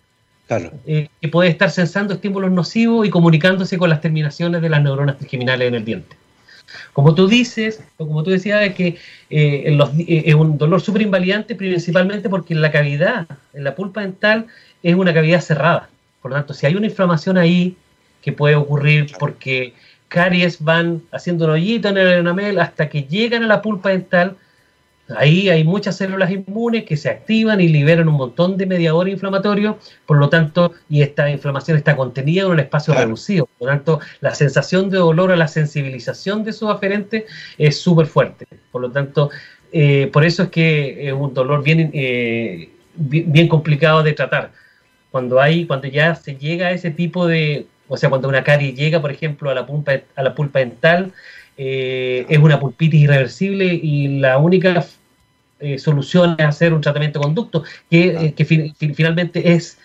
[0.48, 0.72] claro.
[0.86, 5.18] Eh, que puede estar sensando estímulos nocivos y comunicándose con las terminaciones de las neuronas
[5.18, 6.16] trigeminales en el diente.
[6.94, 8.98] Como tú dices, o como tú decías, es que
[9.30, 14.46] eh, es un dolor súper invalidante principalmente porque la cavidad, en la pulpa dental,
[14.84, 15.90] es una cavidad cerrada.
[16.22, 17.76] Por lo tanto, si hay una inflamación ahí
[18.22, 19.74] que puede ocurrir porque
[20.10, 24.36] caries van haciendo un hoyito en el enamel hasta que llegan a la pulpa dental.
[25.16, 29.78] Ahí hay muchas células inmunes que se activan y liberan un montón de mediadores inflamatorios,
[30.06, 33.48] por lo tanto, y esta inflamación está contenida en un espacio reducido.
[33.58, 37.24] Por lo tanto, la sensación de dolor o la sensibilización de sus aferentes
[37.58, 38.46] es súper fuerte.
[38.72, 39.32] Por lo tanto,
[39.72, 44.52] eh, por eso es que es un dolor bien, eh, bien complicado de tratar.
[45.10, 48.74] Cuando hay, cuando ya se llega a ese tipo de o sea, cuando una carie
[48.74, 51.12] llega, por ejemplo, a la pulpa, a la pulpa dental,
[51.58, 54.86] eh, es una pulpitis irreversible y la única
[55.60, 59.78] eh, solución es hacer un tratamiento de conducto, que, eh, finalmente es,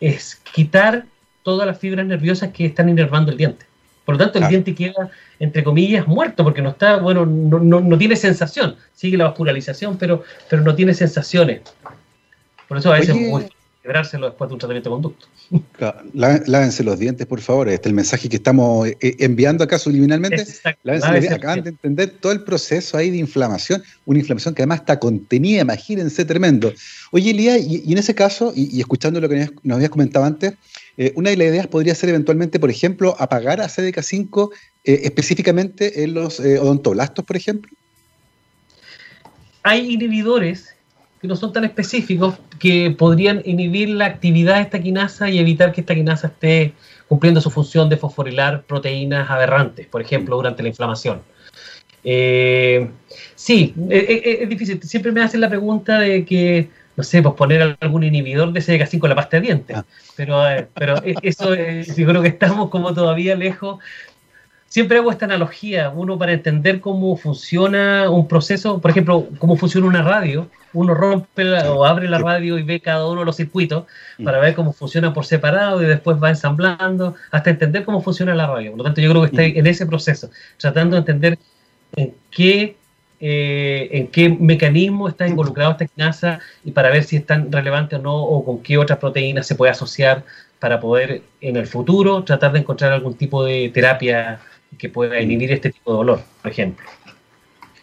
[0.00, 1.04] es quitar
[1.44, 3.66] todas las fibras nerviosas que están inervando el diente.
[4.04, 7.98] Por lo tanto, el diente queda, entre comillas, muerto, porque no está, bueno, no, no,
[7.98, 8.76] tiene sensación.
[8.92, 11.62] Sigue la vascularización, pero, pero no tiene sensaciones.
[12.68, 13.48] Por eso a veces es muy
[13.82, 15.26] quebrárselo después de un tratamiento de conducto.
[16.12, 17.68] Lávense los dientes, por favor.
[17.68, 20.44] Este es el mensaje que estamos eh, eh, enviando acá subliminalmente.
[20.82, 24.98] Lávense Acaban de entender todo el proceso ahí de inflamación, una inflamación que además está
[24.98, 26.72] contenida, imagínense, tremendo.
[27.10, 30.54] Oye, Elías, y, en ese caso, y, escuchando lo que nos habías comentado antes,
[30.96, 34.50] eh, una de las ideas podría ser eventualmente, por ejemplo, apagar a CDK5
[34.84, 37.72] específicamente en los odontoblastos, por ejemplo.
[39.62, 40.73] Hay inhibidores
[41.24, 45.72] que no son tan específicos que podrían inhibir la actividad de esta quinasa y evitar
[45.72, 46.74] que esta quinasa esté
[47.08, 51.22] cumpliendo su función de fosforilar proteínas aberrantes, por ejemplo, durante la inflamación.
[52.04, 52.90] Eh,
[53.34, 54.82] sí, eh, eh, es, difícil.
[54.82, 58.98] Siempre me hacen la pregunta de que, no sé, pues poner algún inhibidor de CDK5
[58.98, 59.76] con la pasta de dientes.
[59.78, 59.86] Ah.
[60.16, 60.42] Pero,
[60.74, 63.78] pero eso, yo creo que estamos como todavía lejos
[64.74, 69.86] siempre hago esta analogía, uno para entender cómo funciona un proceso, por ejemplo, cómo funciona
[69.86, 73.84] una radio, uno rompe o abre la radio y ve cada uno de los circuitos
[74.24, 78.48] para ver cómo funciona por separado y después va ensamblando hasta entender cómo funciona la
[78.48, 78.72] radio.
[78.72, 81.38] Por lo tanto, yo creo que está en ese proceso, tratando de entender
[81.94, 82.76] en qué,
[83.20, 87.94] eh, en qué mecanismo está involucrado esta quinasa y para ver si es tan relevante
[87.94, 90.24] o no o con qué otras proteínas se puede asociar
[90.58, 94.40] para poder en el futuro tratar de encontrar algún tipo de terapia
[94.76, 96.86] que pueda inhibir este tipo de dolor, por ejemplo.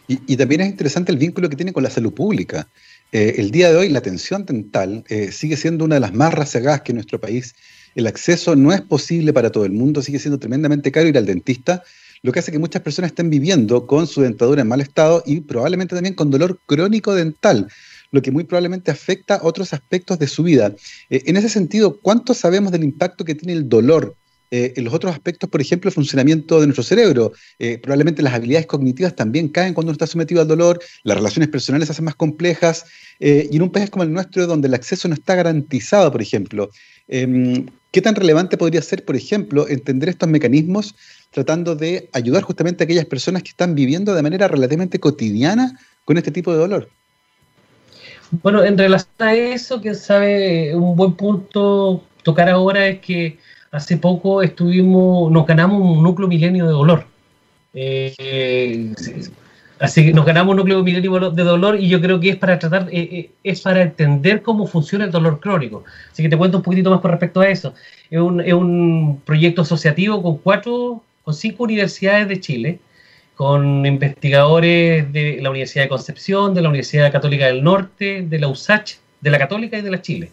[0.07, 2.67] Y, también es interesante el vínculo que tiene con la salud pública.
[3.13, 6.33] Eh, el día de hoy la atención dental eh, sigue siendo una de las más
[6.33, 7.55] rezagadas que en nuestro país.
[7.95, 11.25] El acceso no es posible para todo el mundo, sigue siendo tremendamente caro ir al
[11.25, 11.83] dentista,
[12.23, 15.41] lo que hace que muchas personas estén viviendo con su dentadura en mal estado y
[15.41, 17.67] probablemente también con dolor crónico dental,
[18.11, 20.73] lo que muy probablemente afecta otros aspectos de su vida.
[21.09, 24.15] Eh, en ese sentido, ¿cuánto sabemos del impacto que tiene el dolor
[24.53, 27.31] eh, en los otros aspectos, por ejemplo, el funcionamiento de nuestro cerebro.
[27.57, 31.47] Eh, probablemente las habilidades cognitivas también caen cuando uno está sometido al dolor, las relaciones
[31.47, 32.85] personales se hacen más complejas,
[33.21, 36.21] eh, y en un país como el nuestro, donde el acceso no está garantizado, por
[36.21, 36.69] ejemplo,
[37.07, 40.95] em, ¿qué tan relevante podría ser, por ejemplo, entender estos mecanismos
[41.31, 46.17] tratando de ayudar justamente a aquellas personas que están viviendo de manera relativamente cotidiana con
[46.17, 46.89] este tipo de dolor?
[48.43, 53.37] Bueno, en relación a eso, que sabe, un buen punto tocar ahora es que
[53.71, 57.05] hace poco estuvimos, nos ganamos un núcleo milenio de dolor.
[57.73, 58.93] Eh,
[59.79, 62.59] así que nos ganamos un núcleo milenio de dolor y yo creo que es para
[62.59, 65.85] tratar, eh, eh, es para entender cómo funciona el dolor crónico.
[66.11, 67.73] Así que te cuento un poquitito más con respecto a eso.
[68.09, 72.79] Es un, es un proyecto asociativo con cuatro, con cinco universidades de Chile,
[73.35, 78.49] con investigadores de la Universidad de Concepción, de la Universidad Católica del Norte, de la
[78.49, 80.31] USACH, de la Católica y de la Chile.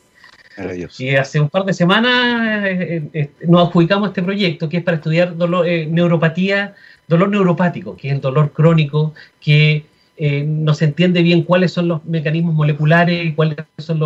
[0.98, 4.82] Y hace un par de semanas eh, eh, eh, nos adjudicamos este proyecto que es
[4.82, 6.74] para estudiar dolor, neuropatía,
[7.06, 9.84] dolor neuropático, que es el dolor crónico, que
[10.20, 14.00] no se entiende bien cuáles son los mecanismos moleculares, cuáles son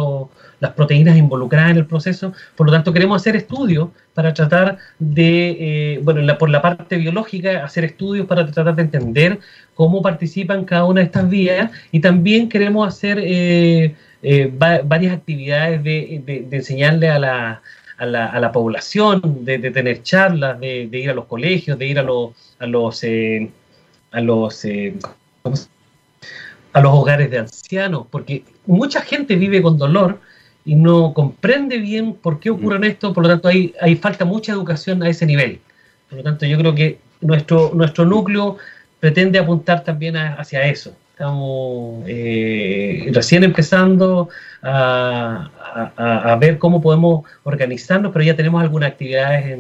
[0.61, 2.35] las proteínas involucradas en el proceso.
[2.55, 7.85] Por lo tanto, queremos hacer estudios para tratar de, bueno, por la parte biológica, hacer
[7.85, 9.39] estudios para tratar de entender
[9.75, 13.19] cómo participan cada una de estas vías y también queremos hacer
[14.23, 17.63] eh, varias actividades de, enseñarle a la,
[17.99, 21.99] a la, a la población, de, tener charlas, de, ir a los colegios, de ir
[21.99, 23.51] a los, a los, eh,
[24.13, 24.95] a los, eh,
[26.73, 30.21] a los hogares de ancianos, porque mucha gente vive con dolor
[30.65, 34.53] y no comprende bien por qué ocurre esto, por lo tanto hay, hay falta mucha
[34.53, 35.61] educación a ese nivel.
[36.09, 38.59] Por lo tanto, yo creo que nuestro, nuestro núcleo
[39.01, 40.95] pretende apuntar también hacia eso.
[41.23, 44.29] Estamos eh, recién empezando
[44.61, 49.57] a, ver cómo podemos organizarnos, pero ya tenemos algunas actividades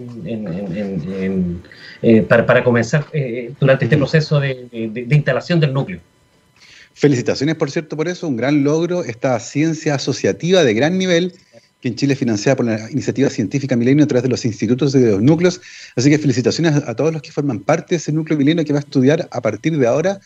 [2.03, 4.67] eh, para, comenzar eh, durante este proceso de,
[5.09, 6.01] instalación del núcleo.
[6.95, 11.33] Felicitaciones, por cierto, por eso, un gran logro, esta ciencia asociativa de gran nivel
[11.81, 14.97] que en Chile es financiada por la iniciativa científica Milenio a través de los institutos
[14.97, 15.61] y de los núcleos.
[15.95, 18.81] Así que felicitaciones a, todos los que forman parte de ese núcleo Milenio que va
[18.81, 20.19] a estudiar a partir de ahora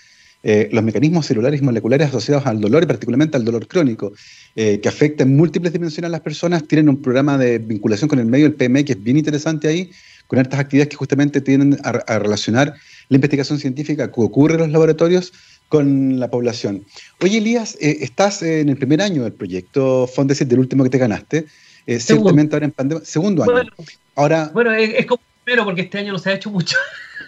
[0.43, 4.13] eh, los mecanismos celulares y moleculares asociados al dolor y particularmente al dolor crónico,
[4.55, 6.67] eh, que afecta en múltiples dimensiones a las personas.
[6.69, 9.91] Tienen un programa de vinculación con el medio, el PME, que es bien interesante ahí,
[10.27, 12.75] con estas actividades que justamente tienen a, relacionar
[13.09, 15.33] la investigación científica que ocurre en los laboratorios
[15.69, 16.85] con la población.
[17.21, 20.99] Oye, Elías, eh, estás en el primer año del proyecto Fondesit, del último que te
[20.99, 21.47] ganaste,
[21.87, 23.53] eh, ciertamente ahora en pandemia, segundo año.
[23.53, 23.71] Bueno,
[24.15, 26.77] ahora, bueno es, como primero porque este año no se ha hecho mucho.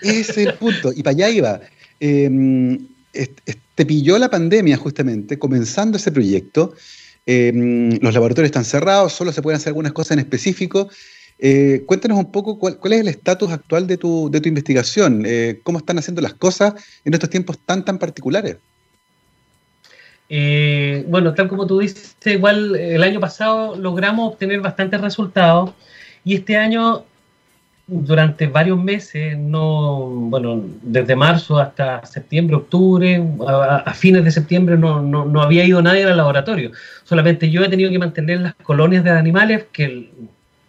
[0.03, 1.61] Ese es el punto, y para allá iba.
[2.01, 2.79] Eh,
[3.75, 6.75] te pilló la pandemia justamente, comenzando ese proyecto.
[7.27, 10.89] Em, los laboratorios están cerrados, solo se pueden hacer algunas cosas en específico.
[11.39, 15.61] Eh, cuéntanos un poco cuál, es el estatus actual de tu, de tu investigación, eh,
[15.63, 18.57] cómo están haciendo las cosas en estos tiempos tan, tan particulares.
[20.31, 25.71] Eh, bueno, tal como tú dices, igual el año pasado logramos obtener bastantes resultados
[26.25, 27.05] y este año,
[27.89, 35.03] durante varios meses, no, bueno, desde marzo hasta septiembre, octubre, a, fines de septiembre no,
[35.03, 36.71] no, había ido nadie al laboratorio.
[37.05, 40.11] Solamente yo he tenido que mantener las colonias de animales que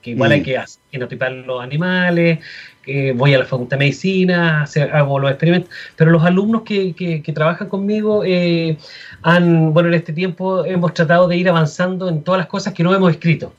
[0.02, 0.44] que igual hay mm.
[0.44, 2.40] que genotipar los animales,
[2.84, 7.34] que voy a la facultad de medicina, hago los experimentos, pero los alumnos que, que,
[7.34, 8.78] trabajan conmigo eh,
[9.22, 12.84] han, bueno, en este tiempo hemos tratado de ir avanzando en todas las cosas que
[12.84, 13.54] no hemos escrito.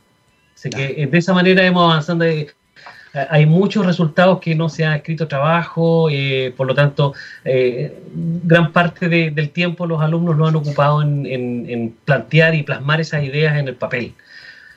[0.54, 2.24] Así que eh, de esa manera hemos avanzado.
[3.14, 6.08] Eh, hay muchos resultados que no se ha escrito trabajo,
[6.56, 12.54] por lo tanto, gran parte del tiempo los alumnos lo han ocupado en, en plantear
[12.54, 14.14] y plasmar esas ideas en el papel.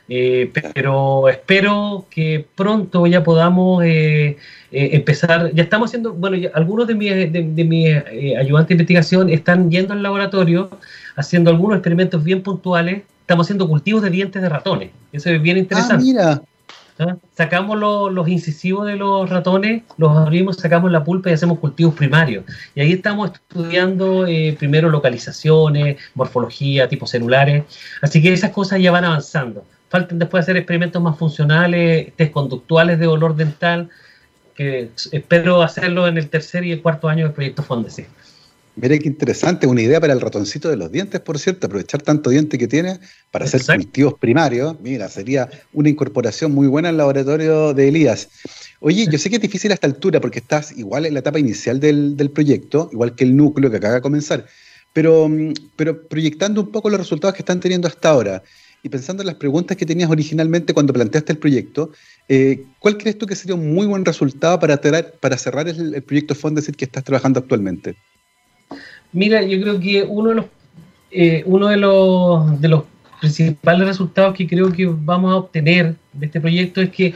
[0.10, 4.38] Eh, pero espero que pronto ya podamos eh,
[4.72, 5.52] eh, empezar.
[5.54, 7.96] Ya estamos haciendo, bueno, algunos de mis, de, mis
[8.38, 10.70] ayudantes de investigación están yendo al laboratorio
[11.16, 13.04] haciendo algunos experimentos bien puntuales.
[13.22, 14.90] Estamos haciendo cultivos de dientes de ratones.
[15.14, 15.96] Eso es bien interesante.
[15.96, 16.42] Ah, mira.
[17.00, 17.18] ¿Ah?
[17.36, 22.46] Sacamos los incisivos de los ratones, los abrimos, sacamos la pulpa y hacemos cultivos primarios.
[22.76, 24.26] Y ahí estamos estudiando
[24.58, 27.64] primero localizaciones, morfología, tipos celulares.
[28.02, 32.98] Así que esas cosas ya van avanzando faltan después hacer experimentos más funcionales, test conductuales
[32.98, 33.92] de olor dental,
[34.56, 38.08] que espero hacerlo en el tercer y el cuarto año del proyecto Fondesi.
[38.76, 42.32] Mire qué interesante, una idea para el ratoncito de los dientes, por cierto, aprovechar tanto
[42.32, 43.00] diente que tiene
[43.30, 44.76] para hacer cultivos primarios.
[44.82, 48.30] Mira, sería una incorporación muy buena al laboratorio de Elías.
[48.80, 51.38] Oye, yo sé que es difícil a esta altura porque estás igual en la etapa
[51.38, 54.48] inicial del, del proyecto, igual que el núcleo que acaba de comenzar,
[54.92, 58.44] pero, mm, pero proyectando un poco los resultados que están teniendo hasta ahora
[58.82, 61.92] y pensando en las preguntas que tenías originalmente cuando planteaste el proyecto,
[62.28, 64.80] eh, ¿cuál crees tú que sería un muy buen resultado para,
[65.22, 67.96] para cerrar el, proyecto Fondesit que estás trabajando actualmente?
[69.14, 70.46] Mira, yo creo que uno de los,
[71.12, 72.84] eh, uno de los, de los
[73.22, 77.16] principales resultados que creo que vamos a obtener de este proyecto es que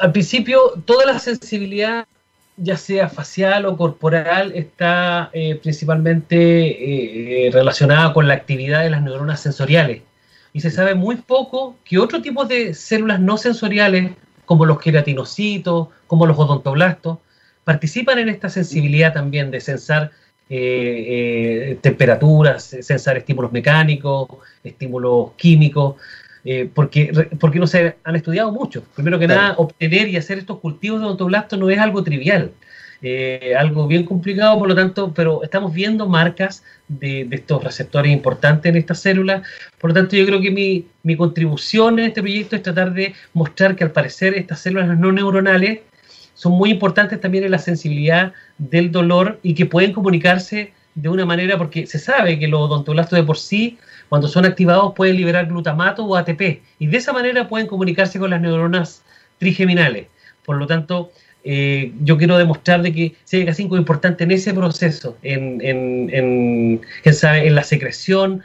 [0.00, 2.06] al principio toda la sensibilidad
[2.56, 9.02] ya sea facial o corporal, está eh, principalmente eh, relacionada con la actividad de las
[9.02, 10.02] neuronas sensoriales.
[10.52, 14.12] Y se sabe muy poco que otro tipo de células no sensoriales,
[14.46, 17.18] como los queratinocitos, como los odontoblastos,
[17.66, 20.12] participan en esta sensibilidad también de sensar
[20.48, 24.28] eh, temperaturas, sensar estímulos mecánicos,
[24.62, 25.96] estímulos químicos.
[26.44, 28.84] Eh, porque, porque no se han estudiado mucho.
[28.94, 32.52] Primero que nada, obtener y hacer estos cultivos de odontoblastos no es algo trivial.
[33.02, 38.70] Eh, algo bien complicado, por lo tanto, pero estamos viendo marcas de, estos receptores importantes
[38.70, 39.42] en estas células.
[39.80, 43.12] Por lo tanto, yo creo que mi, mi, contribución en este proyecto es tratar de
[43.34, 45.80] mostrar que al parecer estas células no neuronales
[46.36, 51.26] son muy importantes también en la sensibilidad del dolor y que pueden comunicarse de una
[51.26, 53.78] manera, porque se sabe que los odontoblastos de por sí
[54.08, 58.30] cuando son activados pueden liberar glutamato o ATP y de esa manera pueden comunicarse con
[58.30, 59.02] las neuronas
[59.38, 60.06] trigeminales.
[60.44, 61.10] Por lo tanto,
[61.44, 66.80] eh, yo quiero demostrar de que CDK5 es importante en ese proceso, en, en, en,
[67.04, 68.42] en la secreción,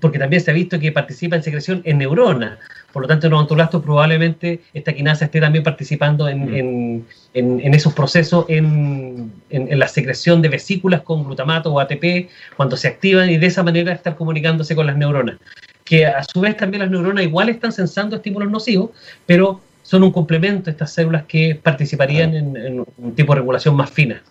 [0.00, 2.58] porque también se ha visto que participa en secreción en neuronas.
[2.94, 7.74] Por lo tanto, en los odontoblastos probablemente esta quinasa esté también participando en, mm.
[7.74, 13.36] esos procesos, en, la secreción de vesículas con glutamato o ATP, cuando se activan y
[13.36, 15.38] de esa manera estar comunicándose con las neuronas.
[15.82, 18.90] Que a su vez también las neuronas igual están sensando estímulos nocivos,
[19.26, 24.22] pero son un complemento estas células que participarían en, un tipo de regulación más fina.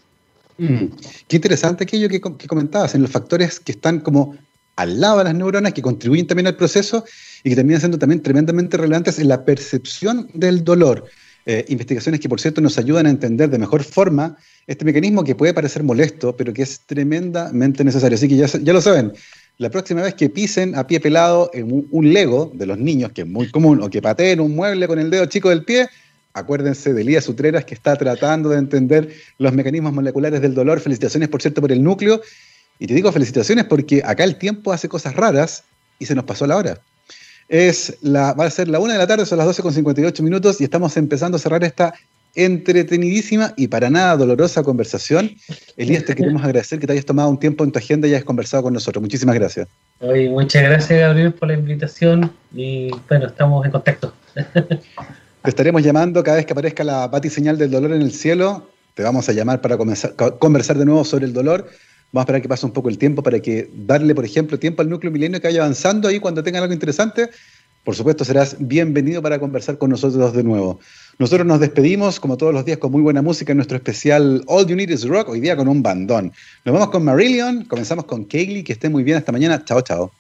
[0.58, 0.86] Mm.
[1.28, 4.38] Qué interesante aquello que, comentabas, en los factores que están como
[4.78, 7.04] al lado de las neuronas, que contribuyen también al proceso
[7.44, 11.06] y que terminan siendo también tremendamente relevantes en la percepción del dolor.
[11.46, 15.36] Eh, investigaciones que, por cierto, nos ayudan a entender de mejor forma este mecanismo que
[15.36, 18.16] puede parecer molesto, pero que es tremendamente necesario.
[18.16, 19.12] Así que ya, lo saben,
[19.58, 23.22] la próxima vez que pisen a pie pelado en un, Lego de los niños, que
[23.22, 25.90] es muy común, o que pateen un mueble con el dedo chico del pie,
[26.34, 30.80] acuérdense de Lía Sutreras, que está tratando de entender los mecanismos moleculares del dolor.
[30.80, 32.22] Felicitaciones, por cierto, por el núcleo.
[32.80, 35.66] Y te digo felicitaciones porque acá el tiempo hace cosas raras
[36.00, 36.80] y se nos pasó la hora.
[37.50, 40.24] Es la, va a ser la una de la tarde, son las 12 con 58
[40.24, 41.94] minutos y estamos empezando a cerrar esta
[42.36, 45.32] entretenidísima y para nada dolorosa conversación.
[45.78, 48.24] Elías, te queremos agradecer que te hayas tomado un tiempo en tu agenda y hayas
[48.24, 49.02] conversado con nosotros.
[49.02, 49.68] Muchísimas gracias.
[50.02, 54.14] muchas gracias, Gabriel, por la invitación y bueno, estamos en contacto.
[55.44, 58.70] Te estaremos llamando cada vez que aparezca la señal del dolor en el cielo.
[58.94, 61.70] Te vamos a llamar para conversar de nuevo sobre el dolor.
[62.14, 64.84] Vamos a esperar que pase un poco el tiempo para que darle, por ejemplo, tiempo
[64.84, 67.32] al núcleo milenio que vaya avanzando ahí cuando tengan algo interesante.
[67.84, 70.80] Por supuesto, serás bienvenido para conversar con nosotros de nuevo.
[71.18, 74.68] Nosotros nos despedimos, como todos los días, con muy buena música en nuestro especial All
[74.68, 76.32] You Need Is Rock, hoy día con un bandón.
[76.66, 79.66] Nos vamos con Marillion, comenzamos con Kaylee, que esté muy bien hasta mañana.
[79.66, 80.12] Chao, chao.